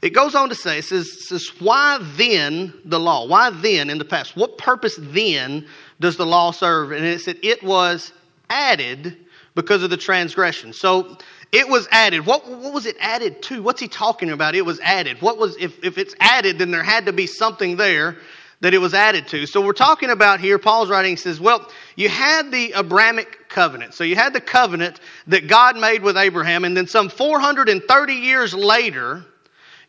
It 0.01 0.09
goes 0.09 0.33
on 0.33 0.49
to 0.49 0.55
say, 0.55 0.79
it 0.79 0.85
says, 0.85 1.07
it 1.07 1.19
says, 1.19 1.51
why 1.59 1.99
then 2.15 2.73
the 2.83 2.99
law? 2.99 3.27
Why 3.27 3.51
then 3.51 3.91
in 3.91 3.99
the 3.99 4.05
past? 4.05 4.35
What 4.35 4.57
purpose 4.57 4.97
then 4.99 5.67
does 5.99 6.17
the 6.17 6.25
law 6.25 6.49
serve? 6.49 6.93
And 6.93 7.05
it 7.05 7.21
said, 7.21 7.37
it 7.43 7.61
was 7.61 8.11
added 8.49 9.17
because 9.53 9.83
of 9.83 9.91
the 9.91 9.97
transgression. 9.97 10.73
So 10.73 11.15
it 11.51 11.67
was 11.67 11.87
added. 11.91 12.25
What, 12.25 12.47
what 12.47 12.73
was 12.73 12.85
it 12.85 12.95
added 12.99 13.41
to? 13.43 13.61
What's 13.61 13.81
he 13.81 13.87
talking 13.87 14.29
about? 14.29 14.55
It 14.55 14.65
was 14.65 14.79
added. 14.79 15.21
What 15.21 15.37
was, 15.37 15.57
if, 15.57 15.83
if 15.83 15.97
it's 15.97 16.15
added, 16.19 16.59
then 16.59 16.71
there 16.71 16.83
had 16.83 17.07
to 17.07 17.13
be 17.13 17.27
something 17.27 17.75
there 17.75 18.17
that 18.61 18.73
it 18.73 18.77
was 18.77 18.93
added 18.93 19.27
to. 19.29 19.45
So 19.47 19.59
we're 19.59 19.73
talking 19.73 20.11
about 20.11 20.39
here, 20.39 20.59
Paul's 20.59 20.89
writing 20.89 21.17
says, 21.17 21.41
well, 21.41 21.69
you 21.95 22.09
had 22.09 22.51
the 22.51 22.73
Abrahamic 22.75 23.49
covenant. 23.49 23.95
So 23.95 24.03
you 24.03 24.15
had 24.15 24.33
the 24.33 24.41
covenant 24.41 24.99
that 25.27 25.47
God 25.47 25.77
made 25.77 26.03
with 26.03 26.15
Abraham, 26.15 26.63
and 26.63 26.77
then 26.77 26.87
some 26.87 27.09
430 27.09 28.13
years 28.13 28.53
later, 28.53 29.25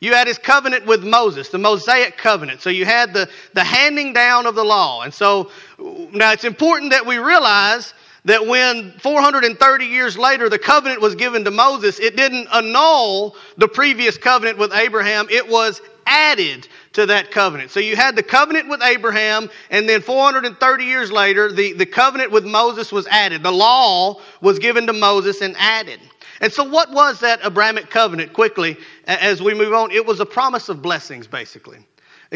you 0.01 0.15
had 0.15 0.27
his 0.27 0.39
covenant 0.39 0.87
with 0.87 1.05
Moses, 1.05 1.51
the 1.51 1.59
Mosaic 1.59 2.17
covenant. 2.17 2.61
So 2.61 2.71
you 2.71 2.87
had 2.87 3.13
the, 3.13 3.29
the 3.53 3.63
handing 3.63 4.15
down 4.15 4.47
of 4.47 4.57
the 4.57 4.65
law. 4.65 5.03
And 5.03 5.15
so 5.15 5.51
now 5.79 6.33
it's 6.33 6.45
important 6.45 6.91
that 6.91 7.07
we 7.07 7.19
realize 7.19 7.95
that 8.25 8.47
when 8.47 8.93
430 9.01 9.85
years 9.85 10.17
later 10.17 10.49
the 10.49 10.59
covenant 10.59 11.01
was 11.01 11.15
given 11.15 11.45
to 11.45 11.51
Moses, 11.51 11.99
it 11.99 12.17
didn't 12.17 12.49
annul 12.53 13.37
the 13.57 13.69
previous 13.69 14.17
covenant 14.17 14.59
with 14.59 14.73
Abraham, 14.73 15.27
it 15.31 15.49
was 15.49 15.81
added 16.07 16.69
to 16.93 17.07
that 17.07 17.31
covenant. 17.31 17.71
So 17.71 17.81
you 17.81 17.97
had 17.97 18.17
the 18.17 18.23
covenant 18.23 18.69
with 18.69 18.83
Abraham, 18.83 19.51
and 19.71 19.89
then 19.89 20.01
430 20.01 20.85
years 20.85 21.11
later, 21.11 21.53
the, 21.53 21.73
the 21.73 21.87
covenant 21.87 22.31
with 22.31 22.45
Moses 22.45 22.93
was 22.93 23.07
added. 23.07 23.43
The 23.43 23.53
law 23.53 24.21
was 24.41 24.59
given 24.59 24.87
to 24.87 24.93
Moses 24.93 25.41
and 25.41 25.57
added. 25.59 26.01
And 26.41 26.53
so, 26.53 26.65
what 26.65 26.91
was 26.91 27.21
that 27.21 27.41
Abrahamic 27.45 27.89
covenant 27.89 28.33
quickly 28.33 28.77
as 29.07 29.41
we 29.41 29.55
move 29.55 29.73
on? 29.73 29.93
It 29.93 30.05
was 30.05 30.19
a 30.19 30.27
promise 30.27 30.69
of 30.69 30.83
blessings, 30.83 31.29
basically. 31.29 31.79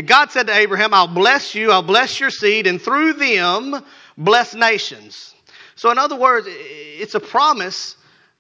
God 0.04 0.30
said 0.30 0.46
to 0.46 0.54
Abraham, 0.54 0.94
I'll 0.94 1.08
bless 1.08 1.54
you, 1.54 1.72
I'll 1.72 1.82
bless 1.82 2.20
your 2.20 2.30
seed, 2.30 2.66
and 2.66 2.80
through 2.80 3.14
them, 3.14 3.82
bless 4.16 4.54
nations. 4.54 5.35
So, 5.76 5.90
in 5.90 5.98
other 5.98 6.16
words, 6.16 6.46
it's 6.48 7.14
a 7.14 7.20
promise 7.20 7.96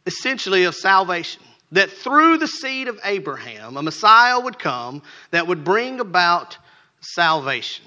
essentially 0.06 0.64
of 0.64 0.74
salvation. 0.74 1.42
That 1.72 1.90
through 1.90 2.38
the 2.38 2.46
seed 2.46 2.88
of 2.88 2.98
Abraham, 3.04 3.76
a 3.76 3.82
Messiah 3.82 4.38
would 4.38 4.58
come 4.58 5.02
that 5.32 5.46
would 5.46 5.64
bring 5.64 6.00
about 6.00 6.56
salvation. 7.00 7.84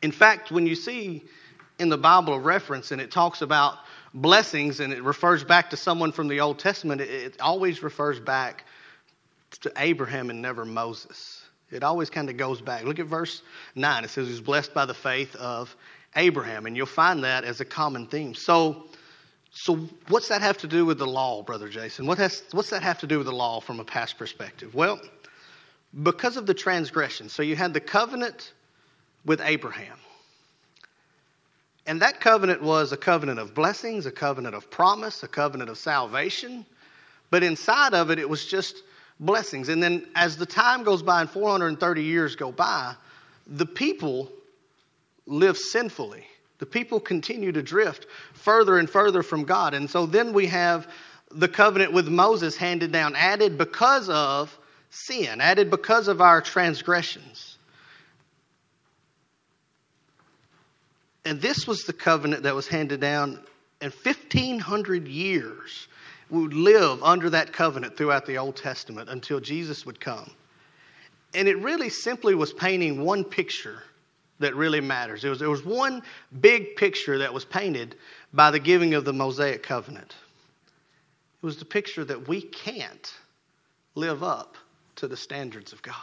In 0.00 0.12
fact, 0.12 0.50
when 0.50 0.66
you 0.66 0.74
see 0.74 1.22
in 1.78 1.88
the 1.88 1.98
Bible 1.98 2.34
a 2.34 2.38
reference 2.38 2.92
and 2.92 3.00
it 3.00 3.10
talks 3.10 3.42
about 3.42 3.78
blessings 4.14 4.80
and 4.80 4.92
it 4.92 5.02
refers 5.02 5.42
back 5.42 5.70
to 5.70 5.76
someone 5.76 6.12
from 6.12 6.28
the 6.28 6.40
Old 6.40 6.58
Testament, 6.58 7.00
it 7.00 7.40
always 7.40 7.82
refers 7.82 8.20
back 8.20 8.64
to 9.60 9.72
Abraham 9.76 10.30
and 10.30 10.40
never 10.40 10.64
Moses. 10.64 11.42
It 11.70 11.82
always 11.82 12.10
kind 12.10 12.28
of 12.28 12.36
goes 12.36 12.60
back. 12.60 12.84
Look 12.84 12.98
at 12.98 13.06
verse 13.06 13.42
9. 13.74 14.04
It 14.04 14.10
says, 14.10 14.26
He 14.26 14.32
was 14.32 14.40
blessed 14.40 14.74
by 14.74 14.84
the 14.84 14.94
faith 14.94 15.34
of 15.36 15.74
Abraham. 16.16 16.66
And 16.66 16.76
you'll 16.76 16.86
find 16.86 17.24
that 17.24 17.44
as 17.44 17.60
a 17.60 17.64
common 17.64 18.06
theme. 18.06 18.34
So, 18.34 18.84
so 19.50 19.76
what's 20.08 20.28
that 20.28 20.42
have 20.42 20.58
to 20.58 20.66
do 20.66 20.84
with 20.84 20.98
the 20.98 21.06
law, 21.06 21.42
Brother 21.42 21.68
Jason? 21.68 22.06
What 22.06 22.18
has, 22.18 22.44
what's 22.52 22.70
that 22.70 22.82
have 22.82 22.98
to 23.00 23.06
do 23.06 23.18
with 23.18 23.26
the 23.26 23.32
law 23.32 23.60
from 23.60 23.80
a 23.80 23.84
past 23.84 24.18
perspective? 24.18 24.74
Well, 24.74 25.00
because 26.02 26.36
of 26.36 26.46
the 26.46 26.54
transgression. 26.54 27.28
So 27.28 27.42
you 27.42 27.56
had 27.56 27.74
the 27.74 27.80
covenant 27.80 28.52
with 29.24 29.40
Abraham. 29.40 29.98
And 31.86 32.00
that 32.00 32.20
covenant 32.20 32.62
was 32.62 32.92
a 32.92 32.96
covenant 32.96 33.38
of 33.38 33.54
blessings, 33.54 34.06
a 34.06 34.12
covenant 34.12 34.54
of 34.54 34.70
promise, 34.70 35.22
a 35.22 35.28
covenant 35.28 35.68
of 35.68 35.76
salvation. 35.76 36.64
But 37.30 37.42
inside 37.42 37.92
of 37.92 38.10
it, 38.10 38.18
it 38.18 38.28
was 38.28 38.46
just 38.46 38.82
blessings. 39.20 39.68
And 39.68 39.82
then 39.82 40.06
as 40.14 40.36
the 40.36 40.46
time 40.46 40.84
goes 40.84 41.02
by 41.02 41.22
and 41.22 41.30
430 41.30 42.02
years 42.02 42.36
go 42.36 42.52
by, 42.52 42.94
the 43.46 43.66
people 43.66 44.30
live 45.26 45.56
sinfully. 45.56 46.26
The 46.58 46.66
people 46.66 47.00
continue 47.00 47.52
to 47.52 47.62
drift 47.62 48.06
further 48.34 48.78
and 48.78 48.88
further 48.88 49.22
from 49.22 49.44
God. 49.44 49.74
And 49.74 49.90
so 49.90 50.06
then 50.06 50.32
we 50.32 50.46
have 50.46 50.88
the 51.30 51.48
covenant 51.48 51.92
with 51.92 52.08
Moses 52.08 52.56
handed 52.56 52.92
down, 52.92 53.16
added 53.16 53.58
because 53.58 54.08
of 54.08 54.56
sin, 54.90 55.40
added 55.40 55.70
because 55.70 56.08
of 56.08 56.20
our 56.20 56.40
transgressions. 56.40 57.58
And 61.24 61.40
this 61.40 61.66
was 61.66 61.84
the 61.84 61.92
covenant 61.92 62.42
that 62.44 62.54
was 62.54 62.66
handed 62.66 63.00
down, 63.00 63.40
and 63.80 63.92
1,500 63.92 65.08
years 65.08 65.88
we 66.30 66.42
would 66.42 66.54
live 66.54 67.02
under 67.02 67.30
that 67.30 67.52
covenant 67.52 67.96
throughout 67.96 68.26
the 68.26 68.38
Old 68.38 68.56
Testament 68.56 69.08
until 69.08 69.38
Jesus 69.38 69.84
would 69.84 70.00
come. 70.00 70.30
And 71.34 71.46
it 71.46 71.58
really 71.58 71.90
simply 71.90 72.34
was 72.34 72.52
painting 72.52 73.04
one 73.04 73.24
picture 73.24 73.82
that 74.38 74.54
really 74.56 74.80
matters. 74.80 75.24
It 75.24 75.28
was, 75.28 75.38
there 75.38 75.50
was 75.50 75.64
one 75.64 76.02
big 76.40 76.76
picture 76.76 77.18
that 77.18 77.32
was 77.32 77.44
painted 77.44 77.96
by 78.32 78.50
the 78.50 78.58
giving 78.58 78.94
of 78.94 79.04
the 79.04 79.12
Mosaic 79.12 79.62
covenant. 79.62 80.14
It 81.42 81.46
was 81.46 81.56
the 81.56 81.64
picture 81.64 82.04
that 82.04 82.28
we 82.28 82.42
can't 82.42 83.12
live 83.94 84.22
up 84.22 84.56
to 84.96 85.08
the 85.08 85.16
standards 85.16 85.72
of 85.72 85.82
God. 85.82 85.96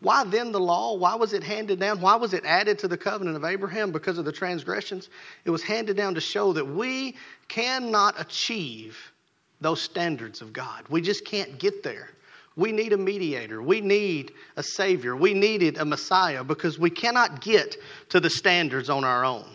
Why 0.00 0.24
then 0.24 0.50
the 0.50 0.60
law? 0.60 0.96
Why 0.96 1.14
was 1.14 1.34
it 1.34 1.42
handed 1.42 1.78
down? 1.78 2.00
Why 2.00 2.16
was 2.16 2.32
it 2.32 2.44
added 2.46 2.78
to 2.80 2.88
the 2.88 2.96
covenant 2.96 3.36
of 3.36 3.44
Abraham? 3.44 3.92
Because 3.92 4.16
of 4.16 4.24
the 4.24 4.32
transgressions. 4.32 5.10
It 5.44 5.50
was 5.50 5.62
handed 5.62 5.96
down 5.96 6.14
to 6.14 6.20
show 6.20 6.54
that 6.54 6.64
we 6.64 7.16
cannot 7.48 8.18
achieve 8.18 9.12
those 9.60 9.80
standards 9.80 10.40
of 10.40 10.54
God. 10.54 10.84
We 10.88 11.02
just 11.02 11.26
can't 11.26 11.58
get 11.58 11.82
there. 11.82 12.10
We 12.56 12.72
need 12.72 12.92
a 12.92 12.96
mediator. 12.96 13.62
We 13.62 13.80
need 13.80 14.32
a 14.56 14.62
Savior. 14.62 15.14
We 15.14 15.34
needed 15.34 15.78
a 15.78 15.84
Messiah 15.84 16.44
because 16.44 16.78
we 16.78 16.90
cannot 16.90 17.40
get 17.40 17.76
to 18.10 18.20
the 18.20 18.30
standards 18.30 18.90
on 18.90 19.04
our 19.04 19.24
own. 19.24 19.46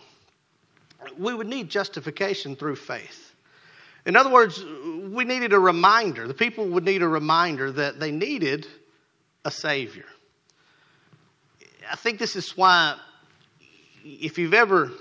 We 1.17 1.33
would 1.33 1.47
need 1.47 1.69
justification 1.69 2.55
through 2.55 2.77
faith. 2.77 3.33
In 4.05 4.15
other 4.15 4.29
words, 4.29 4.63
we 4.63 5.23
needed 5.23 5.53
a 5.53 5.59
reminder. 5.59 6.27
The 6.27 6.33
people 6.33 6.67
would 6.69 6.85
need 6.85 7.01
a 7.01 7.07
reminder 7.07 7.71
that 7.71 7.99
they 7.99 8.11
needed 8.11 8.67
a 9.43 9.51
Savior. 9.51 10.05
I 11.91 11.95
think 11.95 12.17
this 12.17 12.35
is 12.35 12.55
why, 12.55 12.95
if 14.03 14.37
you've 14.37 14.53
ever 14.53 14.91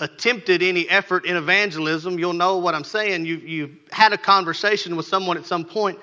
attempted 0.00 0.62
any 0.62 0.88
effort 0.88 1.24
in 1.24 1.36
evangelism, 1.36 2.18
you'll 2.18 2.32
know 2.32 2.58
what 2.58 2.74
I'm 2.74 2.84
saying. 2.84 3.26
You, 3.26 3.36
you've 3.36 3.76
had 3.92 4.12
a 4.12 4.18
conversation 4.18 4.96
with 4.96 5.06
someone 5.06 5.36
at 5.36 5.46
some 5.46 5.64
point 5.64 5.98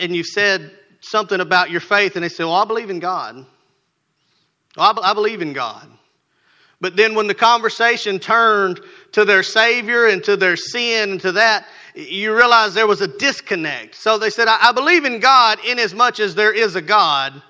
and 0.00 0.14
you've 0.14 0.26
said 0.26 0.70
something 1.00 1.40
about 1.40 1.70
your 1.70 1.80
faith, 1.80 2.16
and 2.16 2.24
they 2.24 2.28
say, 2.28 2.44
Well, 2.44 2.54
I 2.54 2.64
believe 2.64 2.90
in 2.90 3.00
God. 3.00 3.36
Well, 4.76 4.98
I, 5.02 5.10
I 5.10 5.14
believe 5.14 5.42
in 5.42 5.52
God. 5.52 5.88
But 6.80 6.96
then 6.96 7.14
when 7.14 7.26
the 7.26 7.34
conversation 7.34 8.18
turned 8.18 8.80
to 9.12 9.24
their 9.24 9.42
Savior 9.42 10.06
and 10.06 10.22
to 10.24 10.36
their 10.36 10.56
sin 10.56 11.12
and 11.12 11.20
to 11.22 11.32
that, 11.32 11.66
you 11.94 12.36
realize 12.36 12.74
there 12.74 12.86
was 12.86 13.00
a 13.00 13.08
disconnect. 13.08 13.94
So 13.94 14.18
they 14.18 14.28
said, 14.28 14.48
I, 14.48 14.68
I 14.68 14.72
believe 14.72 15.06
in 15.06 15.18
God 15.18 15.58
in 15.64 15.78
as 15.78 15.94
much 15.94 16.20
as 16.20 16.34
there 16.34 16.52
is 16.52 16.76
a 16.76 16.82
God. 16.82 17.42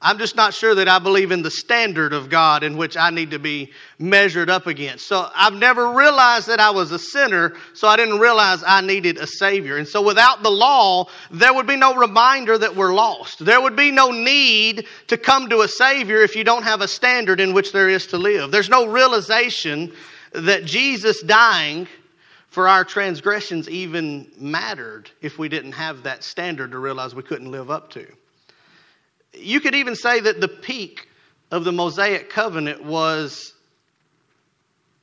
I'm 0.00 0.18
just 0.18 0.36
not 0.36 0.54
sure 0.54 0.76
that 0.76 0.86
I 0.86 1.00
believe 1.00 1.32
in 1.32 1.42
the 1.42 1.50
standard 1.50 2.12
of 2.12 2.30
God 2.30 2.62
in 2.62 2.76
which 2.76 2.96
I 2.96 3.10
need 3.10 3.32
to 3.32 3.40
be 3.40 3.72
measured 3.98 4.48
up 4.48 4.68
against. 4.68 5.08
So 5.08 5.28
I've 5.34 5.54
never 5.54 5.90
realized 5.90 6.46
that 6.46 6.60
I 6.60 6.70
was 6.70 6.92
a 6.92 7.00
sinner, 7.00 7.54
so 7.74 7.88
I 7.88 7.96
didn't 7.96 8.20
realize 8.20 8.62
I 8.64 8.80
needed 8.80 9.18
a 9.18 9.26
Savior. 9.26 9.76
And 9.76 9.88
so 9.88 10.00
without 10.00 10.44
the 10.44 10.50
law, 10.50 11.08
there 11.32 11.52
would 11.52 11.66
be 11.66 11.74
no 11.74 11.96
reminder 11.96 12.56
that 12.56 12.76
we're 12.76 12.94
lost. 12.94 13.44
There 13.44 13.60
would 13.60 13.74
be 13.74 13.90
no 13.90 14.12
need 14.12 14.86
to 15.08 15.16
come 15.16 15.48
to 15.48 15.62
a 15.62 15.68
Savior 15.68 16.18
if 16.18 16.36
you 16.36 16.44
don't 16.44 16.62
have 16.62 16.80
a 16.80 16.88
standard 16.88 17.40
in 17.40 17.52
which 17.52 17.72
there 17.72 17.88
is 17.88 18.06
to 18.08 18.18
live. 18.18 18.52
There's 18.52 18.70
no 18.70 18.86
realization 18.86 19.92
that 20.30 20.64
Jesus 20.64 21.22
dying 21.22 21.88
for 22.50 22.68
our 22.68 22.84
transgressions 22.84 23.68
even 23.68 24.30
mattered 24.38 25.10
if 25.22 25.40
we 25.40 25.48
didn't 25.48 25.72
have 25.72 26.04
that 26.04 26.22
standard 26.22 26.70
to 26.70 26.78
realize 26.78 27.16
we 27.16 27.22
couldn't 27.24 27.50
live 27.50 27.68
up 27.68 27.90
to. 27.90 28.06
You 29.32 29.60
could 29.60 29.74
even 29.74 29.94
say 29.94 30.20
that 30.20 30.40
the 30.40 30.48
peak 30.48 31.08
of 31.50 31.64
the 31.64 31.72
Mosaic 31.72 32.30
covenant 32.30 32.84
was 32.84 33.54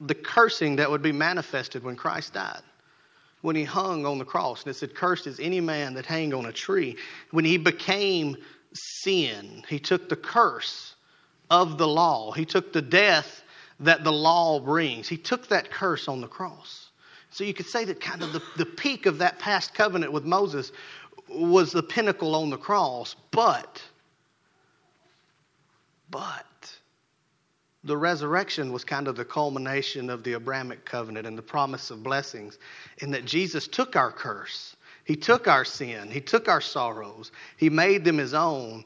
the 0.01 0.15
cursing 0.15 0.75
that 0.77 0.89
would 0.89 1.01
be 1.01 1.11
manifested 1.11 1.83
when 1.83 1.95
Christ 1.95 2.33
died. 2.33 2.61
When 3.41 3.55
he 3.55 3.63
hung 3.63 4.05
on 4.05 4.17
the 4.17 4.25
cross, 4.25 4.63
and 4.63 4.71
it 4.71 4.75
said, 4.75 4.95
Cursed 4.95 5.27
is 5.27 5.39
any 5.39 5.61
man 5.61 5.93
that 5.93 6.05
hang 6.05 6.33
on 6.33 6.47
a 6.47 6.51
tree. 6.51 6.97
When 7.31 7.45
he 7.45 7.57
became 7.57 8.37
sin, 8.73 9.63
he 9.69 9.79
took 9.79 10.09
the 10.09 10.15
curse 10.15 10.95
of 11.51 11.77
the 11.77 11.87
law, 11.87 12.31
he 12.31 12.43
took 12.43 12.73
the 12.73 12.81
death 12.81 13.43
that 13.79 14.03
the 14.03 14.11
law 14.11 14.59
brings. 14.59 15.07
He 15.07 15.17
took 15.17 15.47
that 15.49 15.69
curse 15.69 16.07
on 16.07 16.21
the 16.21 16.27
cross. 16.27 16.89
So 17.29 17.43
you 17.43 17.53
could 17.53 17.65
say 17.65 17.83
that 17.85 17.99
kind 17.99 18.23
of 18.23 18.33
the, 18.33 18.41
the 18.57 18.65
peak 18.65 19.05
of 19.05 19.17
that 19.17 19.37
past 19.39 19.73
covenant 19.73 20.11
with 20.11 20.23
Moses 20.23 20.71
was 21.27 21.71
the 21.71 21.83
pinnacle 21.83 22.35
on 22.35 22.49
the 22.49 22.57
cross, 22.57 23.15
but 23.31 23.81
but 26.15 26.79
the 27.83 27.97
resurrection 27.97 28.71
was 28.71 28.85
kind 28.85 29.09
of 29.09 29.17
the 29.17 29.25
culmination 29.25 30.09
of 30.09 30.23
the 30.23 30.31
Abrahamic 30.33 30.85
covenant 30.85 31.27
and 31.27 31.37
the 31.37 31.41
promise 31.41 31.91
of 31.91 32.03
blessings, 32.03 32.57
in 32.99 33.11
that 33.11 33.25
Jesus 33.25 33.67
took 33.67 33.97
our 33.97 34.13
curse. 34.13 34.77
He 35.03 35.17
took 35.17 35.49
our 35.49 35.65
sin. 35.65 36.09
He 36.09 36.21
took 36.21 36.47
our 36.47 36.61
sorrows. 36.61 37.33
He 37.57 37.69
made 37.69 38.05
them 38.05 38.17
his 38.17 38.33
own, 38.33 38.85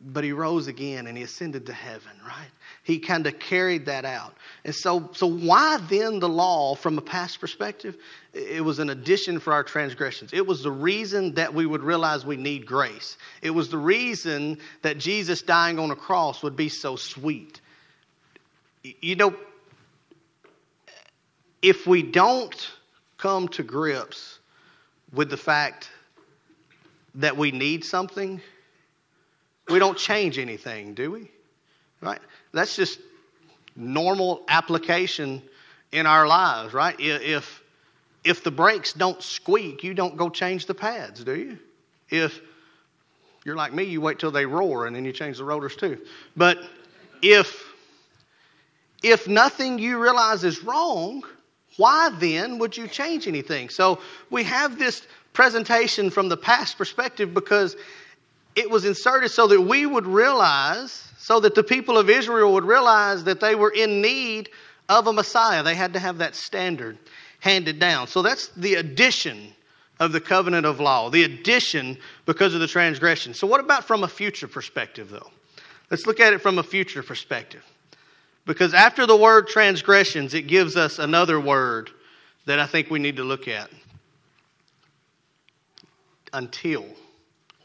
but 0.00 0.24
he 0.24 0.32
rose 0.32 0.66
again 0.66 1.06
and 1.06 1.16
he 1.16 1.22
ascended 1.22 1.66
to 1.66 1.72
heaven, 1.72 2.12
right? 2.26 2.50
He 2.86 3.00
kind 3.00 3.26
of 3.26 3.40
carried 3.40 3.86
that 3.86 4.04
out. 4.04 4.36
And 4.64 4.72
so, 4.72 5.10
so 5.12 5.26
why 5.26 5.78
then 5.88 6.20
the 6.20 6.28
law 6.28 6.76
from 6.76 6.96
a 6.98 7.00
past 7.00 7.40
perspective? 7.40 7.96
It 8.32 8.64
was 8.64 8.78
an 8.78 8.90
addition 8.90 9.40
for 9.40 9.52
our 9.52 9.64
transgressions. 9.64 10.32
It 10.32 10.46
was 10.46 10.62
the 10.62 10.70
reason 10.70 11.34
that 11.34 11.52
we 11.52 11.66
would 11.66 11.82
realize 11.82 12.24
we 12.24 12.36
need 12.36 12.64
grace. 12.64 13.18
It 13.42 13.50
was 13.50 13.70
the 13.70 13.76
reason 13.76 14.58
that 14.82 14.98
Jesus 14.98 15.42
dying 15.42 15.80
on 15.80 15.90
a 15.90 15.96
cross 15.96 16.44
would 16.44 16.54
be 16.54 16.68
so 16.68 16.94
sweet. 16.94 17.60
You 18.84 19.16
know, 19.16 19.34
if 21.60 21.88
we 21.88 22.04
don't 22.04 22.70
come 23.18 23.48
to 23.48 23.64
grips 23.64 24.38
with 25.12 25.28
the 25.28 25.36
fact 25.36 25.90
that 27.16 27.36
we 27.36 27.50
need 27.50 27.84
something, 27.84 28.40
we 29.68 29.80
don't 29.80 29.98
change 29.98 30.38
anything, 30.38 30.94
do 30.94 31.10
we? 31.10 31.30
Right? 32.00 32.20
That's 32.52 32.76
just 32.76 33.00
normal 33.74 34.42
application 34.48 35.42
in 35.92 36.06
our 36.06 36.26
lives, 36.26 36.72
right? 36.74 36.94
If 36.98 37.62
if 38.24 38.42
the 38.42 38.50
brakes 38.50 38.92
don't 38.92 39.22
squeak, 39.22 39.84
you 39.84 39.94
don't 39.94 40.16
go 40.16 40.28
change 40.28 40.66
the 40.66 40.74
pads, 40.74 41.22
do 41.22 41.36
you? 41.36 41.58
If 42.10 42.40
you're 43.44 43.54
like 43.54 43.72
me, 43.72 43.84
you 43.84 44.00
wait 44.00 44.18
till 44.18 44.32
they 44.32 44.46
roar 44.46 44.86
and 44.86 44.96
then 44.96 45.04
you 45.04 45.12
change 45.12 45.38
the 45.38 45.44
rotors 45.44 45.76
too. 45.76 45.98
But 46.36 46.58
if 47.22 47.72
if 49.02 49.28
nothing 49.28 49.78
you 49.78 50.02
realize 50.02 50.42
is 50.42 50.64
wrong, 50.64 51.22
why 51.76 52.10
then 52.18 52.58
would 52.58 52.76
you 52.76 52.88
change 52.88 53.28
anything? 53.28 53.68
So 53.68 54.00
we 54.30 54.42
have 54.44 54.78
this 54.78 55.06
presentation 55.32 56.10
from 56.10 56.28
the 56.28 56.36
past 56.36 56.78
perspective 56.78 57.34
because 57.34 57.76
it 58.56 58.70
was 58.70 58.84
inserted 58.84 59.30
so 59.30 59.46
that 59.48 59.60
we 59.60 59.86
would 59.86 60.06
realize, 60.06 61.06
so 61.18 61.38
that 61.40 61.54
the 61.54 61.62
people 61.62 61.98
of 61.98 62.10
Israel 62.10 62.54
would 62.54 62.64
realize 62.64 63.24
that 63.24 63.38
they 63.38 63.54
were 63.54 63.70
in 63.70 64.00
need 64.00 64.48
of 64.88 65.06
a 65.06 65.12
Messiah. 65.12 65.62
They 65.62 65.74
had 65.74 65.92
to 65.92 65.98
have 65.98 66.18
that 66.18 66.34
standard 66.34 66.98
handed 67.40 67.78
down. 67.78 68.08
So 68.08 68.22
that's 68.22 68.48
the 68.48 68.74
addition 68.74 69.52
of 70.00 70.12
the 70.12 70.20
covenant 70.20 70.66
of 70.66 70.80
law, 70.80 71.10
the 71.10 71.24
addition 71.24 71.98
because 72.24 72.54
of 72.54 72.60
the 72.60 72.66
transgression. 72.66 73.34
So, 73.34 73.46
what 73.46 73.60
about 73.60 73.84
from 73.84 74.04
a 74.04 74.08
future 74.08 74.48
perspective, 74.48 75.10
though? 75.10 75.30
Let's 75.90 76.06
look 76.06 76.20
at 76.20 76.32
it 76.32 76.40
from 76.40 76.58
a 76.58 76.62
future 76.62 77.02
perspective. 77.02 77.64
Because 78.44 78.74
after 78.74 79.06
the 79.06 79.16
word 79.16 79.48
transgressions, 79.48 80.34
it 80.34 80.42
gives 80.42 80.76
us 80.76 80.98
another 80.98 81.40
word 81.40 81.90
that 82.44 82.60
I 82.60 82.66
think 82.66 82.90
we 82.90 82.98
need 82.98 83.16
to 83.16 83.24
look 83.24 83.48
at. 83.48 83.70
Until, 86.32 86.86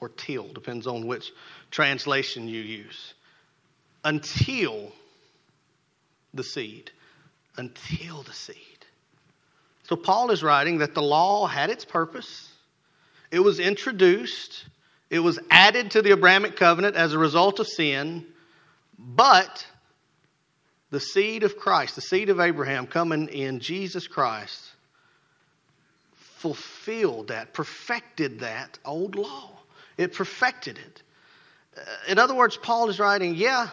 or 0.02 0.10
till, 0.10 0.48
depends 0.52 0.88
on 0.88 1.06
which 1.06 1.32
translation 1.70 2.48
you 2.48 2.60
use. 2.60 3.14
Until 4.04 4.92
the 6.34 6.44
seed. 6.44 6.92
Until 7.56 8.24
the 8.24 8.34
seed. 8.34 8.58
So 9.84 9.96
Paul 9.96 10.32
is 10.32 10.42
writing 10.42 10.80
that 10.80 10.96
the 10.96 11.02
law 11.02 11.46
had 11.46 11.70
its 11.70 11.86
purpose, 11.86 12.50
it 13.30 13.40
was 13.40 13.60
introduced, 13.60 14.66
it 15.10 15.20
was 15.20 15.40
added 15.50 15.92
to 15.92 16.02
the 16.02 16.12
Abrahamic 16.12 16.56
covenant 16.56 16.96
as 16.96 17.14
a 17.14 17.18
result 17.18 17.60
of 17.60 17.68
sin, 17.68 18.26
but 18.98 19.66
the 20.90 21.00
seed 21.00 21.44
of 21.44 21.58
Christ, 21.58 21.96
the 21.96 22.02
seed 22.02 22.30
of 22.30 22.40
Abraham 22.40 22.88
coming 22.88 23.28
in 23.28 23.60
Jesus 23.60 24.08
Christ, 24.08 24.72
fulfilled 26.16 27.28
that, 27.28 27.54
perfected 27.54 28.40
that 28.40 28.80
old 28.84 29.16
law. 29.16 29.61
It 30.02 30.16
perfected 30.16 30.80
it. 30.80 31.04
In 32.08 32.18
other 32.18 32.34
words, 32.34 32.58
Paul 32.58 32.90
is 32.90 33.00
writing, 33.00 33.36
yeah, 33.36 33.70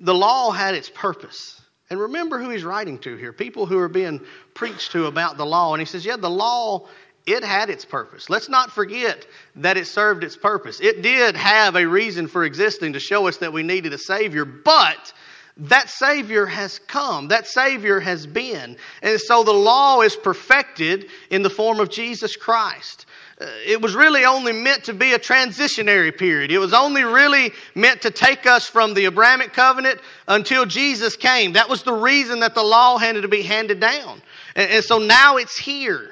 the 0.00 0.14
law 0.14 0.50
had 0.52 0.74
its 0.74 0.88
purpose. 0.88 1.60
And 1.90 2.00
remember 2.00 2.38
who 2.38 2.50
he's 2.50 2.64
writing 2.64 2.98
to 3.00 3.16
here 3.16 3.32
people 3.32 3.66
who 3.66 3.78
are 3.78 3.88
being 3.88 4.20
preached 4.54 4.92
to 4.92 5.06
about 5.06 5.36
the 5.36 5.46
law. 5.46 5.74
And 5.74 5.80
he 5.80 5.86
says, 5.86 6.04
yeah, 6.04 6.16
the 6.16 6.30
law, 6.30 6.86
it 7.26 7.42
had 7.42 7.70
its 7.70 7.84
purpose. 7.84 8.30
Let's 8.30 8.48
not 8.48 8.70
forget 8.70 9.26
that 9.56 9.76
it 9.76 9.86
served 9.86 10.22
its 10.22 10.36
purpose. 10.36 10.80
It 10.80 11.02
did 11.02 11.36
have 11.36 11.74
a 11.74 11.86
reason 11.86 12.28
for 12.28 12.44
existing 12.44 12.92
to 12.92 13.00
show 13.00 13.26
us 13.26 13.38
that 13.38 13.52
we 13.52 13.62
needed 13.62 13.92
a 13.92 13.98
Savior, 13.98 14.44
but 14.44 15.12
that 15.56 15.90
Savior 15.90 16.46
has 16.46 16.78
come. 16.78 17.28
That 17.28 17.46
Savior 17.46 17.98
has 17.98 18.26
been. 18.26 18.76
And 19.02 19.20
so 19.20 19.42
the 19.42 19.52
law 19.52 20.02
is 20.02 20.14
perfected 20.14 21.06
in 21.30 21.42
the 21.42 21.50
form 21.50 21.80
of 21.80 21.90
Jesus 21.90 22.36
Christ. 22.36 23.06
Uh, 23.38 23.46
it 23.66 23.82
was 23.82 23.94
really 23.94 24.24
only 24.24 24.52
meant 24.52 24.84
to 24.84 24.94
be 24.94 25.12
a 25.12 25.18
transitionary 25.18 26.16
period. 26.16 26.50
It 26.50 26.58
was 26.58 26.72
only 26.72 27.04
really 27.04 27.52
meant 27.74 28.02
to 28.02 28.10
take 28.10 28.46
us 28.46 28.66
from 28.66 28.94
the 28.94 29.04
Abrahamic 29.04 29.52
covenant 29.52 30.00
until 30.26 30.64
Jesus 30.64 31.16
came. 31.16 31.52
That 31.52 31.68
was 31.68 31.82
the 31.82 31.92
reason 31.92 32.40
that 32.40 32.54
the 32.54 32.62
law 32.62 32.96
had 32.96 33.20
to 33.20 33.28
be 33.28 33.42
handed 33.42 33.78
down. 33.78 34.22
And, 34.54 34.70
and 34.70 34.84
so 34.84 34.98
now 34.98 35.36
it's 35.36 35.58
here. 35.58 36.10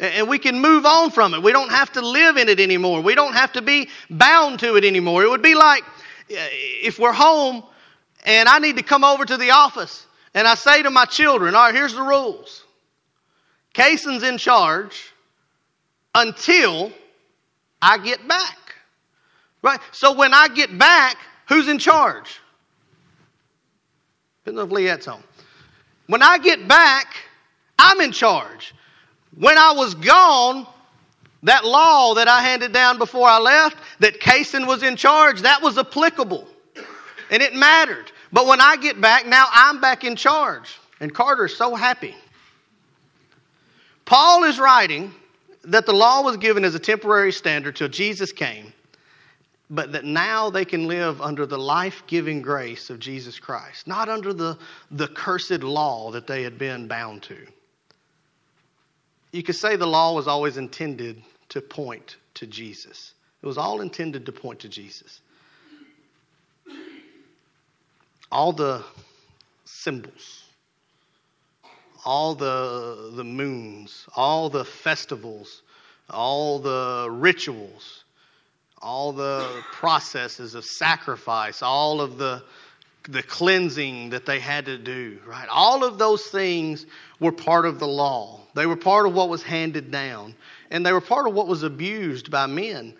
And 0.00 0.26
we 0.26 0.38
can 0.38 0.58
move 0.58 0.86
on 0.86 1.10
from 1.10 1.34
it. 1.34 1.42
We 1.42 1.52
don't 1.52 1.70
have 1.70 1.92
to 1.92 2.00
live 2.00 2.38
in 2.38 2.48
it 2.48 2.58
anymore. 2.58 3.02
We 3.02 3.14
don't 3.14 3.34
have 3.34 3.52
to 3.52 3.62
be 3.62 3.90
bound 4.08 4.60
to 4.60 4.76
it 4.76 4.84
anymore. 4.84 5.22
It 5.22 5.28
would 5.28 5.42
be 5.42 5.54
like 5.54 5.84
uh, 5.84 5.88
if 6.30 6.98
we're 6.98 7.12
home 7.12 7.62
and 8.24 8.48
I 8.48 8.58
need 8.58 8.78
to 8.78 8.82
come 8.82 9.04
over 9.04 9.24
to 9.24 9.36
the 9.36 9.50
office 9.50 10.06
and 10.32 10.48
I 10.48 10.54
say 10.54 10.82
to 10.82 10.90
my 10.90 11.04
children, 11.04 11.54
all 11.54 11.66
right, 11.66 11.74
here's 11.74 11.94
the 11.94 12.02
rules. 12.02 12.64
Cason's 13.74 14.22
in 14.22 14.38
charge 14.38 15.13
until 16.14 16.92
I 17.82 17.98
get 17.98 18.26
back. 18.26 18.58
Right? 19.62 19.80
So 19.92 20.12
when 20.12 20.34
I 20.34 20.48
get 20.48 20.76
back, 20.78 21.16
who's 21.48 21.68
in 21.68 21.78
charge? 21.78 22.40
Didn't 24.44 24.56
know 24.56 24.64
if 24.64 24.70
Leette's 24.70 25.06
home. 25.06 25.22
When 26.06 26.22
I 26.22 26.38
get 26.38 26.68
back, 26.68 27.16
I'm 27.78 28.00
in 28.00 28.12
charge. 28.12 28.74
When 29.38 29.56
I 29.56 29.72
was 29.72 29.94
gone, 29.94 30.66
that 31.42 31.64
law 31.64 32.14
that 32.14 32.28
I 32.28 32.42
handed 32.42 32.72
down 32.72 32.98
before 32.98 33.28
I 33.28 33.38
left, 33.38 33.78
that 34.00 34.20
Cason 34.20 34.66
was 34.66 34.82
in 34.82 34.96
charge, 34.96 35.40
that 35.42 35.62
was 35.62 35.78
applicable. 35.78 36.46
And 37.30 37.42
it 37.42 37.54
mattered. 37.54 38.12
But 38.32 38.46
when 38.46 38.60
I 38.60 38.76
get 38.76 39.00
back, 39.00 39.26
now 39.26 39.46
I'm 39.50 39.80
back 39.80 40.04
in 40.04 40.14
charge. 40.14 40.78
And 41.00 41.14
Carter's 41.14 41.56
so 41.56 41.74
happy. 41.74 42.14
Paul 44.04 44.44
is 44.44 44.58
writing 44.58 45.12
that 45.66 45.86
the 45.86 45.92
law 45.92 46.22
was 46.22 46.36
given 46.36 46.64
as 46.64 46.74
a 46.74 46.78
temporary 46.78 47.32
standard 47.32 47.76
till 47.76 47.88
Jesus 47.88 48.32
came, 48.32 48.72
but 49.70 49.92
that 49.92 50.04
now 50.04 50.50
they 50.50 50.64
can 50.64 50.86
live 50.86 51.20
under 51.20 51.46
the 51.46 51.58
life 51.58 52.02
giving 52.06 52.42
grace 52.42 52.90
of 52.90 52.98
Jesus 52.98 53.38
Christ, 53.38 53.86
not 53.86 54.08
under 54.08 54.32
the, 54.32 54.58
the 54.90 55.08
cursed 55.08 55.62
law 55.62 56.10
that 56.10 56.26
they 56.26 56.42
had 56.42 56.58
been 56.58 56.86
bound 56.86 57.22
to. 57.24 57.36
You 59.32 59.42
could 59.42 59.56
say 59.56 59.76
the 59.76 59.86
law 59.86 60.14
was 60.14 60.28
always 60.28 60.56
intended 60.56 61.22
to 61.50 61.60
point 61.60 62.16
to 62.34 62.46
Jesus, 62.46 63.14
it 63.42 63.46
was 63.46 63.58
all 63.58 63.80
intended 63.80 64.26
to 64.26 64.32
point 64.32 64.60
to 64.60 64.68
Jesus. 64.68 65.20
All 68.32 68.52
the 68.52 68.82
symbols 69.64 70.33
all 72.04 72.34
the, 72.34 73.10
the 73.14 73.24
moons, 73.24 74.06
all 74.14 74.50
the 74.50 74.64
festivals, 74.64 75.62
all 76.10 76.58
the 76.58 77.08
rituals, 77.10 78.04
all 78.82 79.12
the 79.12 79.62
processes 79.72 80.54
of 80.54 80.64
sacrifice, 80.64 81.62
all 81.62 82.02
of 82.02 82.18
the, 82.18 82.42
the 83.08 83.22
cleansing 83.22 84.10
that 84.10 84.26
they 84.26 84.38
had 84.38 84.66
to 84.66 84.76
do, 84.76 85.18
right? 85.26 85.48
All 85.48 85.84
of 85.84 85.96
those 85.96 86.22
things 86.24 86.84
were 87.18 87.32
part 87.32 87.64
of 87.64 87.78
the 87.78 87.88
law. 87.88 88.40
They 88.54 88.66
were 88.66 88.76
part 88.76 89.06
of 89.06 89.14
what 89.14 89.30
was 89.30 89.42
handed 89.42 89.90
down, 89.90 90.34
and 90.70 90.84
they 90.84 90.92
were 90.92 91.00
part 91.00 91.26
of 91.26 91.34
what 91.34 91.46
was 91.46 91.62
abused 91.62 92.30
by 92.30 92.46
men. 92.46 92.94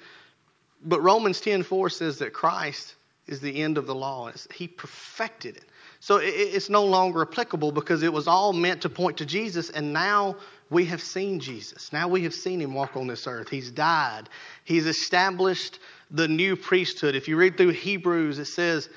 But 0.82 1.02
Romans 1.02 1.40
10:4 1.40 1.92
says 1.92 2.18
that 2.18 2.32
Christ 2.32 2.94
is 3.26 3.40
the 3.40 3.62
end 3.62 3.78
of 3.78 3.86
the 3.86 3.94
law. 3.94 4.30
He 4.54 4.68
perfected 4.68 5.56
it. 5.56 5.64
So 6.04 6.18
it's 6.22 6.68
no 6.68 6.84
longer 6.84 7.22
applicable 7.22 7.72
because 7.72 8.02
it 8.02 8.12
was 8.12 8.28
all 8.28 8.52
meant 8.52 8.82
to 8.82 8.90
point 8.90 9.16
to 9.16 9.24
Jesus, 9.24 9.70
and 9.70 9.90
now 9.90 10.36
we 10.68 10.84
have 10.84 11.00
seen 11.00 11.40
Jesus. 11.40 11.94
Now 11.94 12.08
we 12.08 12.22
have 12.24 12.34
seen 12.34 12.60
him 12.60 12.74
walk 12.74 12.94
on 12.94 13.06
this 13.06 13.26
earth. 13.26 13.48
He's 13.48 13.70
died, 13.70 14.28
he's 14.64 14.84
established 14.84 15.78
the 16.10 16.28
new 16.28 16.56
priesthood. 16.56 17.14
If 17.14 17.26
you 17.26 17.38
read 17.38 17.56
through 17.56 17.70
Hebrews, 17.70 18.38
it 18.38 18.44
says 18.44 18.90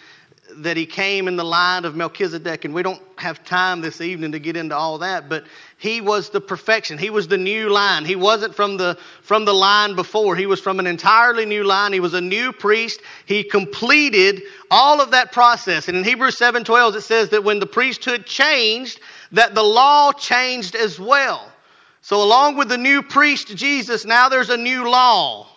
that 0.56 0.78
he 0.78 0.86
came 0.86 1.28
in 1.28 1.36
the 1.36 1.44
line 1.44 1.86
of 1.86 1.96
Melchizedek, 1.96 2.66
and 2.66 2.74
we 2.74 2.82
don't 2.82 3.02
have 3.18 3.44
time 3.44 3.82
this 3.82 4.02
evening 4.02 4.32
to 4.32 4.40
get 4.40 4.56
into 4.56 4.76
all 4.76 4.98
that, 5.00 5.28
but 5.30 5.46
he 5.78 6.02
was 6.02 6.30
the 6.30 6.42
perfection. 6.42 6.98
He 6.98 7.10
was 7.10 7.28
the 7.28 7.38
new 7.38 7.70
line. 7.70 8.06
He 8.06 8.16
wasn't 8.16 8.56
from 8.56 8.78
the, 8.78 8.98
from 9.22 9.46
the 9.46 9.54
line 9.54 9.96
before. 9.96 10.36
He 10.36 10.46
was 10.46 10.60
from 10.60 10.80
an 10.80 10.88
entirely 10.88 11.46
new 11.46 11.64
line. 11.64 11.94
He 11.94 12.00
was 12.00 12.14
a 12.14 12.22
new 12.22 12.54
priest. 12.54 13.02
He 13.26 13.44
completed 13.44 14.42
all 14.72 15.02
of 15.02 15.12
that 15.12 15.32
process. 15.32 15.88
And 15.88 15.98
in 15.98 16.04
Hebrews 16.04 16.38
7:12 16.38 16.96
it 16.96 17.02
says 17.02 17.30
that 17.30 17.44
when 17.44 17.60
the 17.60 17.68
priesthood 17.68 18.26
changed, 18.26 19.00
that 19.32 19.54
the 19.54 19.64
law 19.64 20.12
changed 20.12 20.76
as 20.76 21.00
well. 21.00 21.52
So 22.02 22.24
along 22.24 22.56
with 22.56 22.70
the 22.70 22.78
new 22.78 23.04
priest 23.04 23.56
Jesus, 23.56 24.06
now 24.06 24.30
there's 24.30 24.50
a 24.50 24.58
new 24.58 24.90
law. 24.90 25.48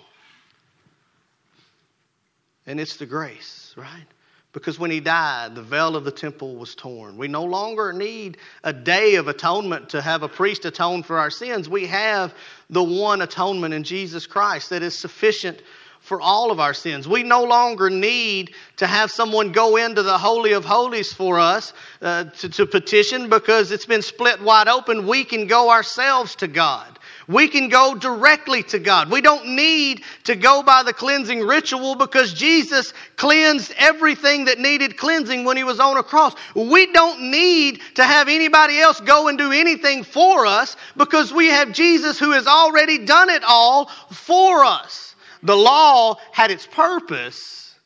And 2.66 2.78
it's 2.80 2.96
the 2.96 3.06
grace, 3.06 3.72
right? 3.76 4.06
Because 4.52 4.80
when 4.80 4.90
he 4.90 4.98
died, 4.98 5.54
the 5.54 5.62
veil 5.62 5.94
of 5.94 6.04
the 6.04 6.10
temple 6.10 6.56
was 6.56 6.74
torn. 6.74 7.16
We 7.16 7.28
no 7.28 7.44
longer 7.44 7.92
need 7.92 8.36
a 8.64 8.72
day 8.72 9.14
of 9.14 9.28
atonement 9.28 9.90
to 9.90 10.02
have 10.02 10.24
a 10.24 10.28
priest 10.28 10.64
atone 10.64 11.04
for 11.04 11.18
our 11.18 11.30
sins. 11.30 11.68
We 11.68 11.86
have 11.86 12.34
the 12.68 12.82
one 12.82 13.22
atonement 13.22 13.74
in 13.74 13.84
Jesus 13.84 14.26
Christ 14.26 14.70
that 14.70 14.82
is 14.82 14.98
sufficient 14.98 15.62
for 16.00 16.20
all 16.20 16.50
of 16.50 16.58
our 16.58 16.74
sins. 16.74 17.06
We 17.06 17.22
no 17.22 17.44
longer 17.44 17.90
need 17.90 18.54
to 18.78 18.86
have 18.86 19.10
someone 19.10 19.52
go 19.52 19.76
into 19.76 20.02
the 20.02 20.18
Holy 20.18 20.52
of 20.52 20.64
Holies 20.64 21.12
for 21.12 21.38
us 21.38 21.72
uh, 22.02 22.24
to, 22.24 22.48
to 22.48 22.66
petition 22.66 23.28
because 23.28 23.70
it's 23.70 23.86
been 23.86 24.02
split 24.02 24.40
wide 24.40 24.66
open. 24.66 25.06
We 25.06 25.24
can 25.24 25.46
go 25.46 25.70
ourselves 25.70 26.34
to 26.36 26.48
God. 26.48 26.98
We 27.30 27.46
can 27.46 27.68
go 27.68 27.94
directly 27.94 28.64
to 28.64 28.80
God. 28.80 29.08
We 29.08 29.20
don't 29.20 29.54
need 29.54 30.02
to 30.24 30.34
go 30.34 30.64
by 30.64 30.82
the 30.82 30.92
cleansing 30.92 31.46
ritual 31.46 31.94
because 31.94 32.34
Jesus 32.34 32.92
cleansed 33.14 33.72
everything 33.78 34.46
that 34.46 34.58
needed 34.58 34.96
cleansing 34.96 35.44
when 35.44 35.56
he 35.56 35.62
was 35.62 35.78
on 35.78 35.96
a 35.96 36.02
cross. 36.02 36.34
We 36.56 36.92
don't 36.92 37.30
need 37.30 37.82
to 37.94 38.04
have 38.04 38.28
anybody 38.28 38.80
else 38.80 39.00
go 39.00 39.28
and 39.28 39.38
do 39.38 39.52
anything 39.52 40.02
for 40.02 40.44
us 40.44 40.76
because 40.96 41.32
we 41.32 41.46
have 41.46 41.70
Jesus 41.70 42.18
who 42.18 42.32
has 42.32 42.48
already 42.48 42.98
done 42.98 43.30
it 43.30 43.44
all 43.46 43.86
for 44.10 44.64
us. 44.64 45.14
The 45.44 45.56
law 45.56 46.16
had 46.32 46.50
its 46.50 46.66
purpose, 46.66 47.78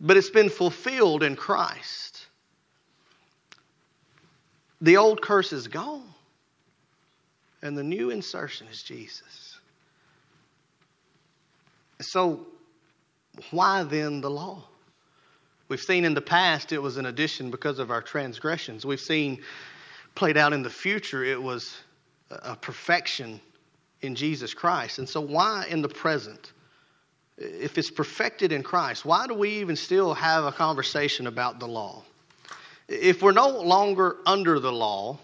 but 0.00 0.16
it's 0.16 0.30
been 0.30 0.48
fulfilled 0.48 1.24
in 1.24 1.34
Christ. 1.34 2.24
The 4.80 4.98
old 4.98 5.20
curse 5.20 5.52
is 5.52 5.66
gone. 5.66 6.14
And 7.66 7.76
the 7.76 7.82
new 7.82 8.10
insertion 8.10 8.68
is 8.70 8.80
Jesus. 8.80 9.58
So, 12.00 12.46
why 13.50 13.82
then 13.82 14.20
the 14.20 14.30
law? 14.30 14.62
We've 15.66 15.80
seen 15.80 16.04
in 16.04 16.14
the 16.14 16.20
past 16.20 16.70
it 16.70 16.80
was 16.80 16.96
an 16.96 17.06
addition 17.06 17.50
because 17.50 17.80
of 17.80 17.90
our 17.90 18.00
transgressions. 18.00 18.86
We've 18.86 19.00
seen 19.00 19.42
played 20.14 20.36
out 20.36 20.52
in 20.52 20.62
the 20.62 20.70
future 20.70 21.24
it 21.24 21.42
was 21.42 21.76
a 22.30 22.54
perfection 22.54 23.40
in 24.00 24.14
Jesus 24.14 24.54
Christ. 24.54 25.00
And 25.00 25.08
so, 25.08 25.20
why 25.20 25.66
in 25.68 25.82
the 25.82 25.88
present? 25.88 26.52
If 27.36 27.78
it's 27.78 27.90
perfected 27.90 28.52
in 28.52 28.62
Christ, 28.62 29.04
why 29.04 29.26
do 29.26 29.34
we 29.34 29.50
even 29.58 29.74
still 29.74 30.14
have 30.14 30.44
a 30.44 30.52
conversation 30.52 31.26
about 31.26 31.58
the 31.58 31.66
law? 31.66 32.04
If 32.86 33.22
we're 33.22 33.32
no 33.32 33.48
longer 33.48 34.18
under 34.24 34.60
the 34.60 34.72
law, 34.72 35.18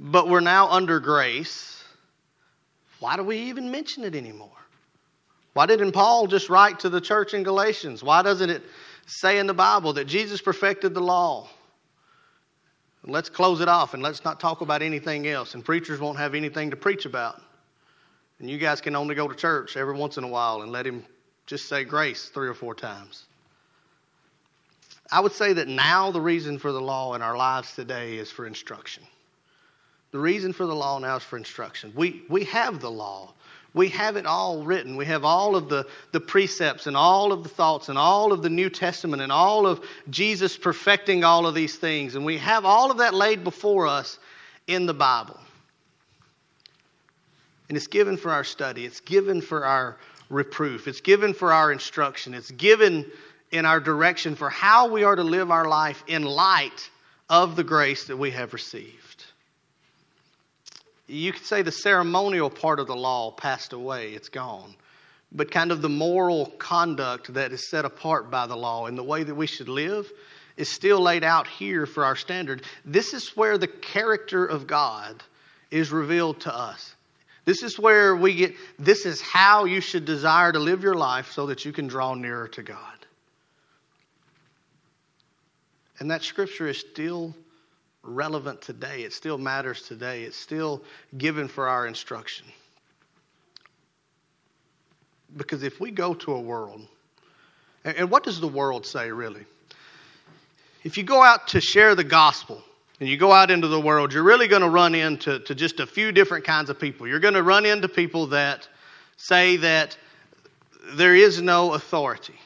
but 0.00 0.28
we're 0.28 0.40
now 0.40 0.68
under 0.68 0.98
grace, 0.98 1.84
why 3.00 3.16
do 3.16 3.22
we 3.22 3.36
even 3.36 3.70
mention 3.70 4.02
it 4.02 4.16
anymore? 4.16 4.48
Why 5.52 5.66
didn't 5.66 5.92
Paul 5.92 6.26
just 6.26 6.48
write 6.48 6.80
to 6.80 6.88
the 6.88 7.00
church 7.00 7.34
in 7.34 7.42
Galatians? 7.42 8.02
Why 8.02 8.22
doesn't 8.22 8.48
it 8.48 8.62
say 9.06 9.38
in 9.38 9.46
the 9.46 9.54
Bible 9.54 9.92
that 9.94 10.06
Jesus 10.06 10.40
perfected 10.40 10.94
the 10.94 11.00
law? 11.00 11.48
Let's 13.04 13.28
close 13.28 13.60
it 13.60 13.68
off 13.68 13.92
and 13.92 14.02
let's 14.02 14.24
not 14.24 14.40
talk 14.40 14.62
about 14.62 14.80
anything 14.80 15.26
else. 15.26 15.54
And 15.54 15.64
preachers 15.64 16.00
won't 16.00 16.18
have 16.18 16.34
anything 16.34 16.70
to 16.70 16.76
preach 16.76 17.04
about. 17.04 17.42
And 18.38 18.48
you 18.48 18.56
guys 18.56 18.80
can 18.80 18.96
only 18.96 19.14
go 19.14 19.28
to 19.28 19.34
church 19.34 19.76
every 19.76 19.94
once 19.94 20.16
in 20.16 20.24
a 20.24 20.28
while 20.28 20.62
and 20.62 20.72
let 20.72 20.86
him 20.86 21.04
just 21.46 21.68
say 21.68 21.84
grace 21.84 22.28
three 22.28 22.48
or 22.48 22.54
four 22.54 22.74
times. 22.74 23.26
I 25.12 25.20
would 25.20 25.32
say 25.32 25.52
that 25.54 25.68
now 25.68 26.10
the 26.10 26.20
reason 26.20 26.58
for 26.58 26.72
the 26.72 26.80
law 26.80 27.14
in 27.14 27.22
our 27.22 27.36
lives 27.36 27.74
today 27.74 28.16
is 28.16 28.30
for 28.30 28.46
instruction. 28.46 29.02
The 30.12 30.18
reason 30.18 30.52
for 30.52 30.66
the 30.66 30.74
law 30.74 30.98
now 30.98 31.16
is 31.16 31.22
for 31.22 31.36
instruction. 31.36 31.92
We, 31.94 32.22
we 32.28 32.44
have 32.44 32.80
the 32.80 32.90
law. 32.90 33.32
We 33.72 33.88
have 33.90 34.16
it 34.16 34.26
all 34.26 34.64
written. 34.64 34.96
We 34.96 35.06
have 35.06 35.24
all 35.24 35.54
of 35.54 35.68
the, 35.68 35.86
the 36.10 36.20
precepts 36.20 36.88
and 36.88 36.96
all 36.96 37.32
of 37.32 37.44
the 37.44 37.48
thoughts 37.48 37.88
and 37.88 37.96
all 37.96 38.32
of 38.32 38.42
the 38.42 38.50
New 38.50 38.68
Testament 38.68 39.22
and 39.22 39.30
all 39.30 39.66
of 39.66 39.84
Jesus 40.10 40.56
perfecting 40.56 41.22
all 41.22 41.46
of 41.46 41.54
these 41.54 41.76
things. 41.76 42.16
And 42.16 42.24
we 42.24 42.38
have 42.38 42.64
all 42.64 42.90
of 42.90 42.98
that 42.98 43.14
laid 43.14 43.44
before 43.44 43.86
us 43.86 44.18
in 44.66 44.86
the 44.86 44.94
Bible. 44.94 45.38
And 47.68 47.76
it's 47.76 47.86
given 47.86 48.16
for 48.16 48.32
our 48.32 48.42
study, 48.42 48.84
it's 48.84 48.98
given 48.98 49.40
for 49.40 49.64
our 49.64 49.96
reproof, 50.28 50.88
it's 50.88 51.00
given 51.00 51.32
for 51.32 51.52
our 51.52 51.70
instruction, 51.70 52.34
it's 52.34 52.50
given 52.50 53.06
in 53.52 53.64
our 53.64 53.78
direction 53.78 54.34
for 54.34 54.50
how 54.50 54.88
we 54.88 55.04
are 55.04 55.14
to 55.14 55.22
live 55.22 55.52
our 55.52 55.68
life 55.68 56.02
in 56.08 56.24
light 56.24 56.90
of 57.28 57.54
the 57.54 57.62
grace 57.62 58.08
that 58.08 58.16
we 58.16 58.32
have 58.32 58.52
received. 58.52 58.99
You 61.10 61.32
could 61.32 61.44
say 61.44 61.62
the 61.62 61.72
ceremonial 61.72 62.48
part 62.48 62.78
of 62.78 62.86
the 62.86 62.94
law 62.94 63.32
passed 63.32 63.72
away, 63.72 64.12
it's 64.12 64.28
gone. 64.28 64.76
But 65.32 65.50
kind 65.50 65.72
of 65.72 65.82
the 65.82 65.88
moral 65.88 66.46
conduct 66.58 67.34
that 67.34 67.52
is 67.52 67.68
set 67.68 67.84
apart 67.84 68.30
by 68.30 68.46
the 68.46 68.56
law 68.56 68.86
and 68.86 68.96
the 68.96 69.02
way 69.02 69.24
that 69.24 69.34
we 69.34 69.46
should 69.48 69.68
live 69.68 70.10
is 70.56 70.68
still 70.68 71.00
laid 71.00 71.24
out 71.24 71.48
here 71.48 71.84
for 71.86 72.04
our 72.04 72.14
standard. 72.14 72.62
This 72.84 73.12
is 73.12 73.36
where 73.36 73.58
the 73.58 73.66
character 73.66 74.44
of 74.46 74.68
God 74.68 75.22
is 75.70 75.90
revealed 75.90 76.40
to 76.42 76.54
us. 76.54 76.94
This 77.44 77.62
is 77.64 77.78
where 77.78 78.14
we 78.14 78.34
get, 78.34 78.54
this 78.78 79.04
is 79.04 79.20
how 79.20 79.64
you 79.64 79.80
should 79.80 80.04
desire 80.04 80.52
to 80.52 80.58
live 80.60 80.82
your 80.82 80.94
life 80.94 81.32
so 81.32 81.46
that 81.46 81.64
you 81.64 81.72
can 81.72 81.88
draw 81.88 82.14
nearer 82.14 82.46
to 82.48 82.62
God. 82.62 82.78
And 85.98 86.10
that 86.10 86.22
scripture 86.22 86.68
is 86.68 86.78
still 86.78 87.34
relevant 88.02 88.62
today. 88.62 89.02
It 89.02 89.12
still 89.12 89.38
matters 89.38 89.82
today. 89.82 90.22
It's 90.22 90.36
still 90.36 90.82
given 91.16 91.48
for 91.48 91.68
our 91.68 91.86
instruction. 91.86 92.46
Because 95.36 95.62
if 95.62 95.80
we 95.80 95.90
go 95.90 96.14
to 96.14 96.32
a 96.32 96.40
world, 96.40 96.86
and 97.84 98.10
what 98.10 98.24
does 98.24 98.40
the 98.40 98.48
world 98.48 98.84
say 98.84 99.10
really? 99.10 99.44
If 100.82 100.96
you 100.96 101.04
go 101.04 101.22
out 101.22 101.48
to 101.48 101.60
share 101.60 101.94
the 101.94 102.04
gospel, 102.04 102.62
and 103.00 103.08
you 103.08 103.16
go 103.16 103.32
out 103.32 103.50
into 103.50 103.66
the 103.66 103.80
world, 103.80 104.12
you're 104.12 104.22
really 104.22 104.46
going 104.46 104.62
to 104.62 104.68
run 104.68 104.94
into 104.94 105.38
to 105.40 105.54
just 105.54 105.80
a 105.80 105.86
few 105.86 106.12
different 106.12 106.44
kinds 106.44 106.68
of 106.68 106.78
people. 106.78 107.08
You're 107.08 107.18
going 107.18 107.34
to 107.34 107.42
run 107.42 107.64
into 107.64 107.88
people 107.88 108.26
that 108.28 108.68
say 109.16 109.56
that 109.56 109.96
there 110.92 111.14
is 111.14 111.40
no 111.40 111.72
authority, 111.72 112.38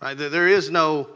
right? 0.00 0.16
That 0.16 0.32
there 0.32 0.48
is 0.48 0.70
no 0.70 1.08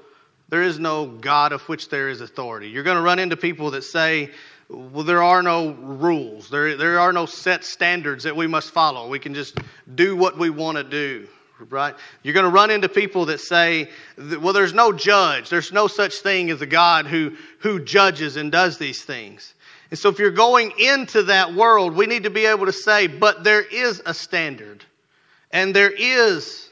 there 0.50 0.62
is 0.62 0.78
no 0.78 1.06
God 1.06 1.52
of 1.52 1.62
which 1.62 1.88
there 1.88 2.08
is 2.08 2.20
authority. 2.20 2.68
You're 2.68 2.82
going 2.82 2.96
to 2.96 3.02
run 3.02 3.18
into 3.18 3.36
people 3.36 3.70
that 3.72 3.82
say, 3.82 4.30
well, 4.68 5.04
there 5.04 5.22
are 5.22 5.42
no 5.42 5.72
rules. 5.72 6.50
There, 6.50 6.76
there 6.76 7.00
are 7.00 7.12
no 7.12 7.26
set 7.26 7.64
standards 7.64 8.24
that 8.24 8.36
we 8.36 8.46
must 8.46 8.70
follow. 8.70 9.08
We 9.08 9.18
can 9.18 9.34
just 9.34 9.58
do 9.92 10.16
what 10.16 10.38
we 10.38 10.50
want 10.50 10.76
to 10.76 10.84
do 10.84 11.28
right? 11.68 11.94
You're 12.22 12.34
going 12.34 12.44
to 12.44 12.50
run 12.50 12.70
into 12.70 12.88
people 12.88 13.26
that 13.26 13.38
say, 13.38 13.90
well, 14.16 14.52
there's 14.52 14.72
no 14.72 14.92
judge. 14.92 15.50
There's 15.50 15.72
no 15.72 15.88
such 15.88 16.14
thing 16.20 16.50
as 16.50 16.62
a 16.62 16.66
God 16.66 17.06
who, 17.06 17.36
who 17.58 17.84
judges 17.84 18.36
and 18.36 18.50
does 18.50 18.78
these 18.78 19.02
things. 19.02 19.52
And 19.90 19.98
so 19.98 20.08
if 20.08 20.18
you're 20.18 20.30
going 20.30 20.72
into 20.78 21.24
that 21.24 21.54
world, 21.54 21.94
we 21.94 22.06
need 22.06 22.22
to 22.22 22.30
be 22.30 22.46
able 22.46 22.66
to 22.66 22.72
say, 22.72 23.08
but 23.08 23.44
there 23.44 23.60
is 23.60 24.00
a 24.06 24.14
standard, 24.14 24.84
and 25.50 25.74
there 25.74 25.90
is 25.90 26.68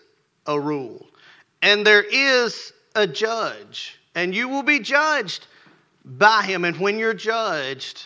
a 0.46 0.58
rule, 0.58 1.06
and 1.60 1.86
there 1.86 2.02
is 2.02 2.72
a 2.94 3.06
judge, 3.06 3.98
and 4.14 4.34
you 4.34 4.48
will 4.48 4.62
be 4.62 4.80
judged 4.80 5.46
by 6.04 6.42
him. 6.42 6.64
And 6.64 6.76
when 6.78 6.98
you're 6.98 7.14
judged, 7.14 8.02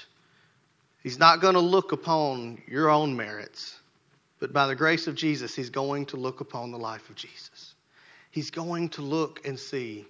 he's 1.02 1.18
not 1.18 1.40
going 1.40 1.54
to 1.54 1.60
look 1.60 1.92
upon 1.92 2.62
your 2.66 2.90
own 2.90 3.16
merits 3.16 3.78
but 4.42 4.52
by 4.52 4.66
the 4.66 4.74
grace 4.74 5.06
of 5.06 5.14
Jesus, 5.14 5.54
he's 5.54 5.70
going 5.70 6.06
to 6.06 6.16
look 6.16 6.40
upon 6.40 6.72
the 6.72 6.76
life 6.76 7.08
of 7.08 7.14
Jesus. 7.14 7.76
He's 8.32 8.50
going 8.50 8.88
to 8.88 9.00
look 9.00 9.46
and 9.46 9.56
see 9.56 10.04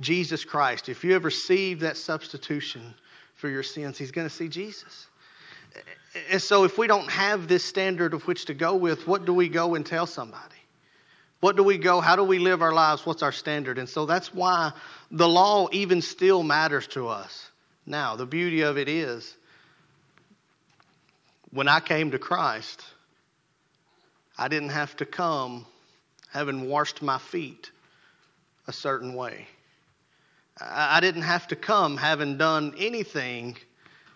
Jesus 0.00 0.44
Christ. 0.44 0.88
If 0.88 1.04
you 1.04 1.12
have 1.12 1.24
received 1.24 1.82
that 1.82 1.96
substitution 1.96 2.92
for 3.36 3.48
your 3.48 3.62
sins, 3.62 3.96
he's 3.96 4.10
going 4.10 4.28
to 4.28 4.34
see 4.34 4.48
Jesus. 4.48 5.06
And 6.28 6.42
so, 6.42 6.64
if 6.64 6.76
we 6.76 6.88
don't 6.88 7.08
have 7.08 7.46
this 7.46 7.64
standard 7.64 8.14
of 8.14 8.26
which 8.26 8.46
to 8.46 8.54
go 8.54 8.74
with, 8.74 9.06
what 9.06 9.26
do 9.26 9.32
we 9.32 9.48
go 9.48 9.76
and 9.76 9.86
tell 9.86 10.08
somebody? 10.08 10.56
What 11.40 11.56
do 11.56 11.62
we 11.62 11.78
go? 11.78 12.00
How 12.00 12.16
do 12.16 12.24
we 12.24 12.38
live 12.38 12.62
our 12.62 12.72
lives? 12.72 13.06
What's 13.06 13.22
our 13.22 13.32
standard? 13.32 13.78
And 13.78 13.88
so 13.88 14.06
that's 14.06 14.34
why 14.34 14.72
the 15.10 15.28
law 15.28 15.68
even 15.70 16.02
still 16.02 16.42
matters 16.42 16.86
to 16.88 17.08
us. 17.08 17.50
Now, 17.86 18.16
the 18.16 18.26
beauty 18.26 18.62
of 18.62 18.76
it 18.76 18.88
is 18.88 19.36
when 21.50 21.68
I 21.68 21.80
came 21.80 22.10
to 22.10 22.18
Christ, 22.18 22.84
I 24.36 24.48
didn't 24.48 24.70
have 24.70 24.96
to 24.96 25.06
come 25.06 25.64
having 26.30 26.68
washed 26.68 27.02
my 27.02 27.18
feet 27.18 27.70
a 28.66 28.72
certain 28.72 29.14
way. 29.14 29.46
I 30.60 31.00
didn't 31.00 31.22
have 31.22 31.48
to 31.48 31.56
come 31.56 31.96
having 31.96 32.36
done 32.36 32.74
anything 32.78 33.56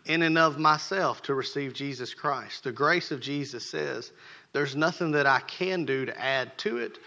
in 0.07 0.23
and 0.23 0.37
of 0.37 0.59
myself 0.59 1.23
to 1.23 1.35
receive 1.35 1.75
Jesus 1.75 2.15
Christ. 2.15 2.65
The 2.65 2.73
grace 2.73 3.11
of 3.11 3.21
Jesus 3.21 3.65
says 3.65 4.13
there's 4.53 4.77
nothing 4.77 5.13
that 5.13 5.27
I 5.27 5.41
can 5.41 5.85
do 5.85 6.05
to 6.05 6.21
add 6.21 6.57
to 6.59 6.79
it. 6.79 6.99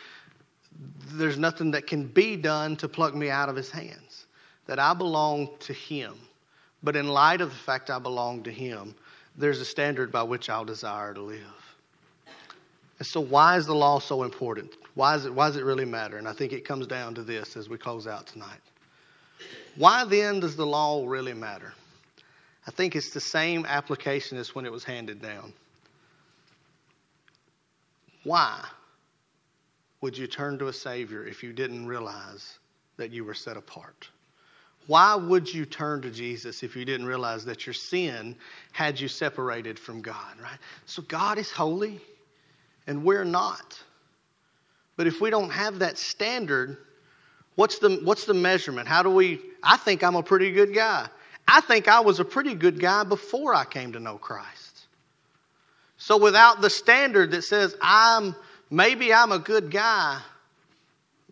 There's 1.13 1.38
nothing 1.38 1.71
that 1.71 1.88
can 1.88 2.08
be 2.08 2.36
done 2.36 2.75
to 2.77 2.88
pluck 2.88 3.13
me 3.13 3.29
out 3.29 3.49
of 3.49 3.55
his 3.55 3.69
hands. 3.69 4.25
That 4.65 4.79
I 4.79 4.93
belong 4.93 5.49
to 5.60 5.73
him. 5.73 6.15
But 6.84 6.95
in 6.95 7.08
light 7.08 7.41
of 7.41 7.49
the 7.49 7.55
fact 7.55 7.89
I 7.89 7.99
belong 7.99 8.43
to 8.43 8.51
him, 8.51 8.95
there's 9.38 9.60
a 9.60 9.65
standard 9.65 10.12
by 10.12 10.23
which 10.23 10.49
I'll 10.49 10.65
desire 10.65 11.13
to 11.13 11.21
live. 11.21 11.39
And 12.97 13.08
so, 13.08 13.19
why 13.19 13.58
is 13.58 13.65
the 13.65 13.75
law 13.75 13.99
so 13.99 14.23
important? 14.23 14.71
Why, 14.93 15.15
is 15.15 15.25
it, 15.25 15.34
why 15.34 15.47
does 15.47 15.58
it 15.58 15.65
really 15.65 15.86
matter? 15.86 16.17
And 16.17 16.27
I 16.27 16.34
think 16.34 16.53
it 16.53 16.63
comes 16.63 16.88
down 16.88 17.13
to 17.15 17.23
this 17.23 17.58
as 17.58 17.67
we 17.67 17.77
close 17.77 18.08
out 18.08 18.27
tonight. 18.27 18.62
Why 19.75 20.05
then 20.05 20.39
does 20.39 20.55
the 20.55 20.65
law 20.65 21.05
really 21.05 21.34
matter? 21.34 21.73
I 22.67 22.71
think 22.71 22.95
it's 22.95 23.12
the 23.12 23.19
same 23.19 23.65
application 23.65 24.38
as 24.38 24.56
when 24.56 24.65
it 24.65 24.71
was 24.71 24.84
handed 24.84 25.21
down. 25.21 25.54
Why 28.23 28.63
would 30.01 30.17
you 30.17 30.28
turn 30.28 30.58
to 30.60 30.67
a 30.67 30.73
Savior 30.73 31.25
if 31.25 31.43
you 31.43 31.54
didn't 31.54 31.86
realize 31.86 32.58
that 32.97 33.12
you 33.12 33.23
were 33.23 33.36
set 33.36 33.56
apart? 33.56 34.10
Why 34.88 35.15
would 35.15 35.51
you 35.51 35.65
turn 35.65 36.01
to 36.04 36.12
Jesus 36.12 36.62
if 36.63 36.75
you 36.75 36.86
didn't 36.86 37.08
realize 37.08 37.45
that 37.45 37.65
your 37.65 37.73
sin 37.73 38.36
had 38.71 38.99
you 38.99 39.08
separated 39.08 39.80
from 39.80 40.01
God, 40.01 40.39
right? 40.41 40.60
So 40.86 41.01
God 41.01 41.38
is 41.38 41.51
holy 41.51 41.99
and 42.88 43.04
we're 43.04 43.23
not. 43.23 43.80
But 44.95 45.08
if 45.08 45.21
we 45.21 45.30
don't 45.30 45.49
have 45.49 45.80
that 45.80 45.97
standard, 45.97 46.78
what's 47.56 47.80
the, 47.80 47.99
what's 48.04 48.25
the 48.25 48.34
measurement? 48.34 48.88
How 48.88 49.04
do 49.04 49.10
we? 49.10 49.41
I 49.62 49.78
think 49.78 50.04
I'm 50.04 50.15
a 50.15 50.23
pretty 50.23 50.51
good 50.51 50.73
guy. 50.73 51.08
I 51.47 51.62
think 51.62 51.88
I 51.88 51.99
was 51.99 52.19
a 52.19 52.25
pretty 52.25 52.55
good 52.55 52.79
guy 52.79 53.03
before 53.03 53.53
I 53.53 53.65
came 53.65 53.93
to 53.93 53.99
know 53.99 54.17
Christ. 54.17 54.88
So 55.97 56.17
without 56.17 56.62
the 56.62 56.69
standard 56.69 57.31
that 57.31 57.43
says 57.43 57.75
I'm 57.81 58.36
maybe 58.69 59.13
I'm 59.13 59.31
a 59.31 59.39
good 59.39 59.71
guy, 59.71 60.19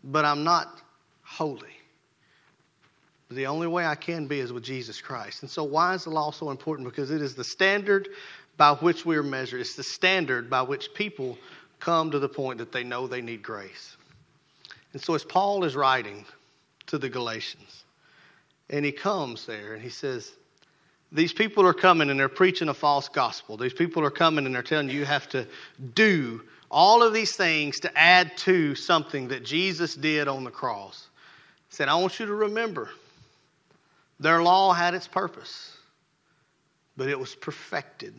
but 0.03 0.25
I'm 0.25 0.43
not 0.43 0.81
holy. 1.23 1.67
The 3.29 3.47
only 3.47 3.67
way 3.67 3.85
I 3.85 3.95
can 3.95 4.27
be 4.27 4.39
is 4.39 4.53
with 4.53 4.63
Jesus 4.63 5.01
Christ. 5.01 5.41
And 5.41 5.49
so 5.49 5.63
why 5.63 5.95
is 5.95 6.03
the 6.03 6.11
law 6.11 6.31
so 6.31 6.51
important? 6.51 6.87
Because 6.87 7.09
it 7.09 7.21
is 7.21 7.33
the 7.33 7.43
standard 7.43 8.09
by 8.57 8.73
which 8.75 9.05
we 9.05 9.17
are 9.17 9.23
measured. 9.23 9.61
It's 9.61 9.75
the 9.75 9.83
standard 9.83 10.49
by 10.49 10.61
which 10.61 10.93
people 10.93 11.37
come 11.79 12.11
to 12.11 12.19
the 12.19 12.29
point 12.29 12.59
that 12.59 12.71
they 12.71 12.83
know 12.83 13.07
they 13.07 13.21
need 13.21 13.41
grace. 13.41 13.97
And 14.93 15.01
so, 15.01 15.15
as 15.15 15.23
Paul 15.23 15.63
is 15.63 15.75
writing 15.75 16.25
to 16.87 16.97
the 16.97 17.09
Galatians, 17.09 17.82
and 18.69 18.85
he 18.85 18.91
comes 18.91 19.45
there 19.45 19.73
and 19.73 19.81
he 19.81 19.89
says, 19.89 20.31
These 21.11 21.33
people 21.33 21.65
are 21.65 21.73
coming 21.73 22.09
and 22.09 22.19
they're 22.19 22.29
preaching 22.29 22.69
a 22.69 22.73
false 22.73 23.09
gospel. 23.09 23.57
These 23.57 23.73
people 23.73 24.03
are 24.03 24.11
coming 24.11 24.45
and 24.45 24.55
they're 24.55 24.63
telling 24.63 24.89
you 24.89 24.99
you 24.99 25.05
have 25.05 25.29
to 25.29 25.47
do 25.93 26.41
all 26.71 27.03
of 27.03 27.13
these 27.13 27.35
things 27.35 27.81
to 27.81 27.97
add 27.97 28.35
to 28.37 28.73
something 28.75 29.27
that 29.27 29.45
Jesus 29.45 29.95
did 29.95 30.27
on 30.27 30.43
the 30.43 30.51
cross. 30.51 31.07
He 31.69 31.75
said, 31.75 31.87
I 31.87 31.95
want 31.95 32.19
you 32.19 32.25
to 32.25 32.33
remember 32.33 32.89
their 34.19 34.41
law 34.41 34.73
had 34.73 34.93
its 34.93 35.07
purpose, 35.07 35.75
but 36.97 37.09
it 37.09 37.19
was 37.19 37.35
perfected 37.35 38.15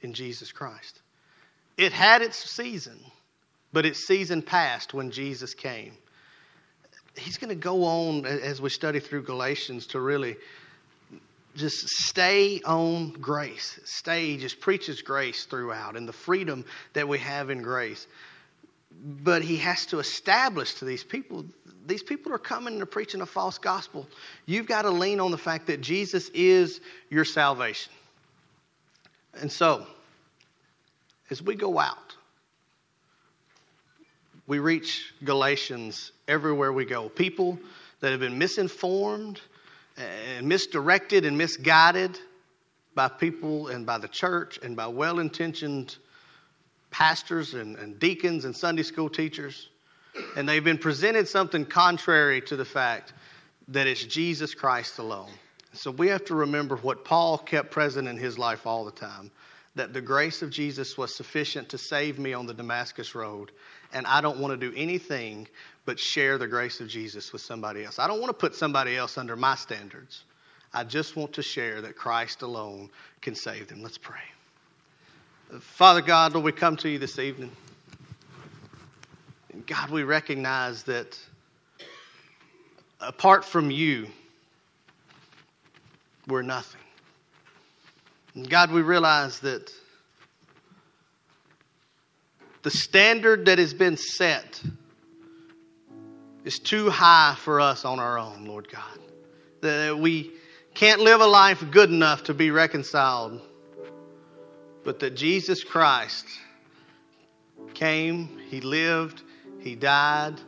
in 0.00 0.12
Jesus 0.12 0.52
Christ. 0.52 1.00
It 1.76 1.92
had 1.92 2.22
its 2.22 2.36
season, 2.36 2.98
but 3.72 3.86
its 3.86 4.06
season 4.06 4.42
passed 4.42 4.92
when 4.92 5.10
Jesus 5.10 5.54
came. 5.54 5.92
He's 7.18 7.38
going 7.38 7.50
to 7.50 7.54
go 7.54 7.84
on 7.84 8.26
as 8.26 8.60
we 8.60 8.70
study 8.70 9.00
through 9.00 9.22
Galatians 9.22 9.86
to 9.88 10.00
really 10.00 10.36
just 11.56 11.88
stay 11.88 12.60
on 12.64 13.10
grace. 13.12 13.80
Stay, 13.84 14.36
just 14.36 14.60
preaches 14.60 15.02
grace 15.02 15.44
throughout 15.44 15.96
and 15.96 16.08
the 16.08 16.12
freedom 16.12 16.64
that 16.92 17.08
we 17.08 17.18
have 17.18 17.50
in 17.50 17.62
grace. 17.62 18.06
But 19.02 19.42
he 19.42 19.56
has 19.58 19.86
to 19.86 19.98
establish 19.98 20.74
to 20.74 20.84
these 20.84 21.04
people 21.04 21.44
these 21.88 22.02
people 22.02 22.32
are 22.34 22.38
coming 22.38 22.78
and 22.78 22.90
preaching 22.90 23.22
a 23.22 23.26
false 23.26 23.56
gospel. 23.56 24.06
You've 24.44 24.66
got 24.66 24.82
to 24.82 24.90
lean 24.90 25.20
on 25.20 25.30
the 25.30 25.38
fact 25.38 25.66
that 25.68 25.80
Jesus 25.80 26.28
is 26.34 26.80
your 27.08 27.24
salvation. 27.24 27.92
And 29.40 29.50
so, 29.50 29.86
as 31.30 31.42
we 31.42 31.54
go 31.54 31.78
out, 31.78 32.07
we 34.48 34.58
reach 34.58 35.14
Galatians 35.22 36.10
everywhere 36.26 36.72
we 36.72 36.84
go. 36.84 37.08
People 37.08 37.60
that 38.00 38.10
have 38.10 38.20
been 38.20 38.38
misinformed, 38.38 39.40
and 40.36 40.48
misdirected 40.48 41.24
and 41.24 41.36
misguided 41.36 42.18
by 42.94 43.08
people 43.08 43.68
and 43.68 43.84
by 43.84 43.98
the 43.98 44.08
church 44.08 44.58
and 44.62 44.76
by 44.76 44.86
well 44.86 45.18
intentioned 45.18 45.96
pastors 46.90 47.54
and, 47.54 47.76
and, 47.76 47.98
deacons 47.98 48.44
and 48.44 48.56
Sunday 48.56 48.82
school 48.82 49.10
teachers. 49.10 49.68
And 50.36 50.48
they've 50.48 50.64
been 50.64 50.78
presented 50.78 51.28
something 51.28 51.66
contrary 51.66 52.40
to 52.42 52.56
the 52.56 52.64
fact 52.64 53.12
that 53.68 53.86
it's 53.86 54.02
Jesus 54.02 54.54
Christ 54.54 54.98
alone. 54.98 55.30
So 55.74 55.90
we 55.90 56.08
have 56.08 56.24
to 56.26 56.34
remember 56.34 56.76
what 56.76 57.04
Paul 57.04 57.38
kept 57.38 57.70
present 57.70 58.08
in 58.08 58.16
his 58.16 58.38
life 58.38 58.66
all 58.66 58.84
the 58.84 58.90
time 58.90 59.30
that 59.78 59.92
the 59.92 60.00
grace 60.00 60.42
of 60.42 60.50
Jesus 60.50 60.98
was 60.98 61.14
sufficient 61.14 61.68
to 61.68 61.78
save 61.78 62.18
me 62.18 62.32
on 62.32 62.46
the 62.46 62.52
Damascus 62.52 63.14
Road. 63.14 63.52
And 63.92 64.06
I 64.06 64.20
don't 64.20 64.38
want 64.38 64.58
to 64.58 64.70
do 64.70 64.76
anything 64.76 65.46
but 65.84 66.00
share 66.00 66.36
the 66.36 66.48
grace 66.48 66.80
of 66.80 66.88
Jesus 66.88 67.32
with 67.32 67.42
somebody 67.42 67.84
else. 67.84 68.00
I 68.00 68.08
don't 68.08 68.20
want 68.20 68.28
to 68.28 68.34
put 68.34 68.56
somebody 68.56 68.96
else 68.96 69.16
under 69.16 69.36
my 69.36 69.54
standards. 69.54 70.24
I 70.74 70.82
just 70.82 71.14
want 71.14 71.32
to 71.34 71.42
share 71.42 71.80
that 71.80 71.96
Christ 71.96 72.42
alone 72.42 72.90
can 73.20 73.36
save 73.36 73.68
them. 73.68 73.80
Let's 73.80 73.98
pray. 73.98 74.16
Father 75.60 76.02
God, 76.02 76.34
Lord, 76.34 76.44
we 76.44 76.52
come 76.52 76.76
to 76.78 76.88
you 76.88 76.98
this 76.98 77.20
evening. 77.20 77.52
God, 79.66 79.90
we 79.90 80.02
recognize 80.02 80.82
that 80.84 81.18
apart 83.00 83.44
from 83.44 83.70
you, 83.70 84.08
we're 86.26 86.42
nothing. 86.42 86.77
God, 88.48 88.70
we 88.70 88.82
realize 88.82 89.40
that 89.40 89.72
the 92.62 92.70
standard 92.70 93.46
that 93.46 93.58
has 93.58 93.72
been 93.72 93.96
set 93.96 94.62
is 96.44 96.58
too 96.58 96.90
high 96.90 97.36
for 97.38 97.60
us 97.60 97.84
on 97.84 97.98
our 97.98 98.18
own, 98.18 98.44
Lord 98.44 98.70
God. 98.70 98.98
That 99.60 99.98
we 99.98 100.32
can't 100.74 101.00
live 101.00 101.20
a 101.20 101.26
life 101.26 101.64
good 101.70 101.90
enough 101.90 102.24
to 102.24 102.34
be 102.34 102.50
reconciled, 102.50 103.40
but 104.84 105.00
that 105.00 105.16
Jesus 105.16 105.64
Christ 105.64 106.26
came, 107.74 108.38
He 108.48 108.60
lived, 108.60 109.22
He 109.60 109.74
died, 109.74 110.40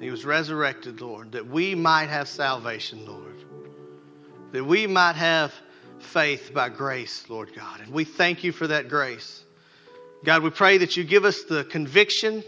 He 0.00 0.10
was 0.10 0.24
resurrected, 0.24 1.00
Lord, 1.00 1.32
that 1.32 1.46
we 1.46 1.74
might 1.74 2.08
have 2.08 2.28
salvation, 2.28 3.04
Lord. 3.06 3.44
That 4.52 4.64
we 4.64 4.86
might 4.86 5.16
have 5.16 5.52
faith 6.02 6.52
by 6.52 6.68
grace, 6.68 7.28
Lord 7.28 7.54
God. 7.54 7.80
And 7.80 7.92
we 7.92 8.04
thank 8.04 8.44
you 8.44 8.52
for 8.52 8.66
that 8.66 8.88
grace. 8.88 9.44
God, 10.24 10.42
we 10.42 10.50
pray 10.50 10.78
that 10.78 10.96
you 10.96 11.04
give 11.04 11.24
us 11.24 11.42
the 11.44 11.64
conviction 11.64 12.44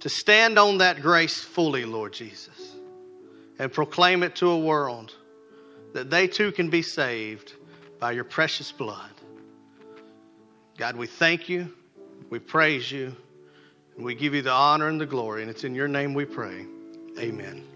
to 0.00 0.08
stand 0.08 0.58
on 0.58 0.78
that 0.78 1.02
grace 1.02 1.40
fully, 1.40 1.84
Lord 1.84 2.12
Jesus, 2.12 2.76
and 3.58 3.72
proclaim 3.72 4.22
it 4.22 4.36
to 4.36 4.50
a 4.50 4.58
world 4.58 5.14
that 5.92 6.10
they 6.10 6.26
too 6.26 6.52
can 6.52 6.70
be 6.70 6.82
saved 6.82 7.54
by 7.98 8.12
your 8.12 8.24
precious 8.24 8.72
blood. 8.72 9.10
God, 10.76 10.96
we 10.96 11.06
thank 11.06 11.48
you, 11.48 11.72
we 12.28 12.38
praise 12.38 12.90
you, 12.92 13.16
and 13.96 14.04
we 14.04 14.14
give 14.14 14.34
you 14.34 14.42
the 14.42 14.52
honor 14.52 14.88
and 14.88 15.00
the 15.00 15.06
glory, 15.06 15.42
and 15.42 15.50
it's 15.50 15.64
in 15.64 15.74
your 15.74 15.88
name 15.88 16.12
we 16.12 16.26
pray. 16.26 16.66
Amen. 17.18 17.75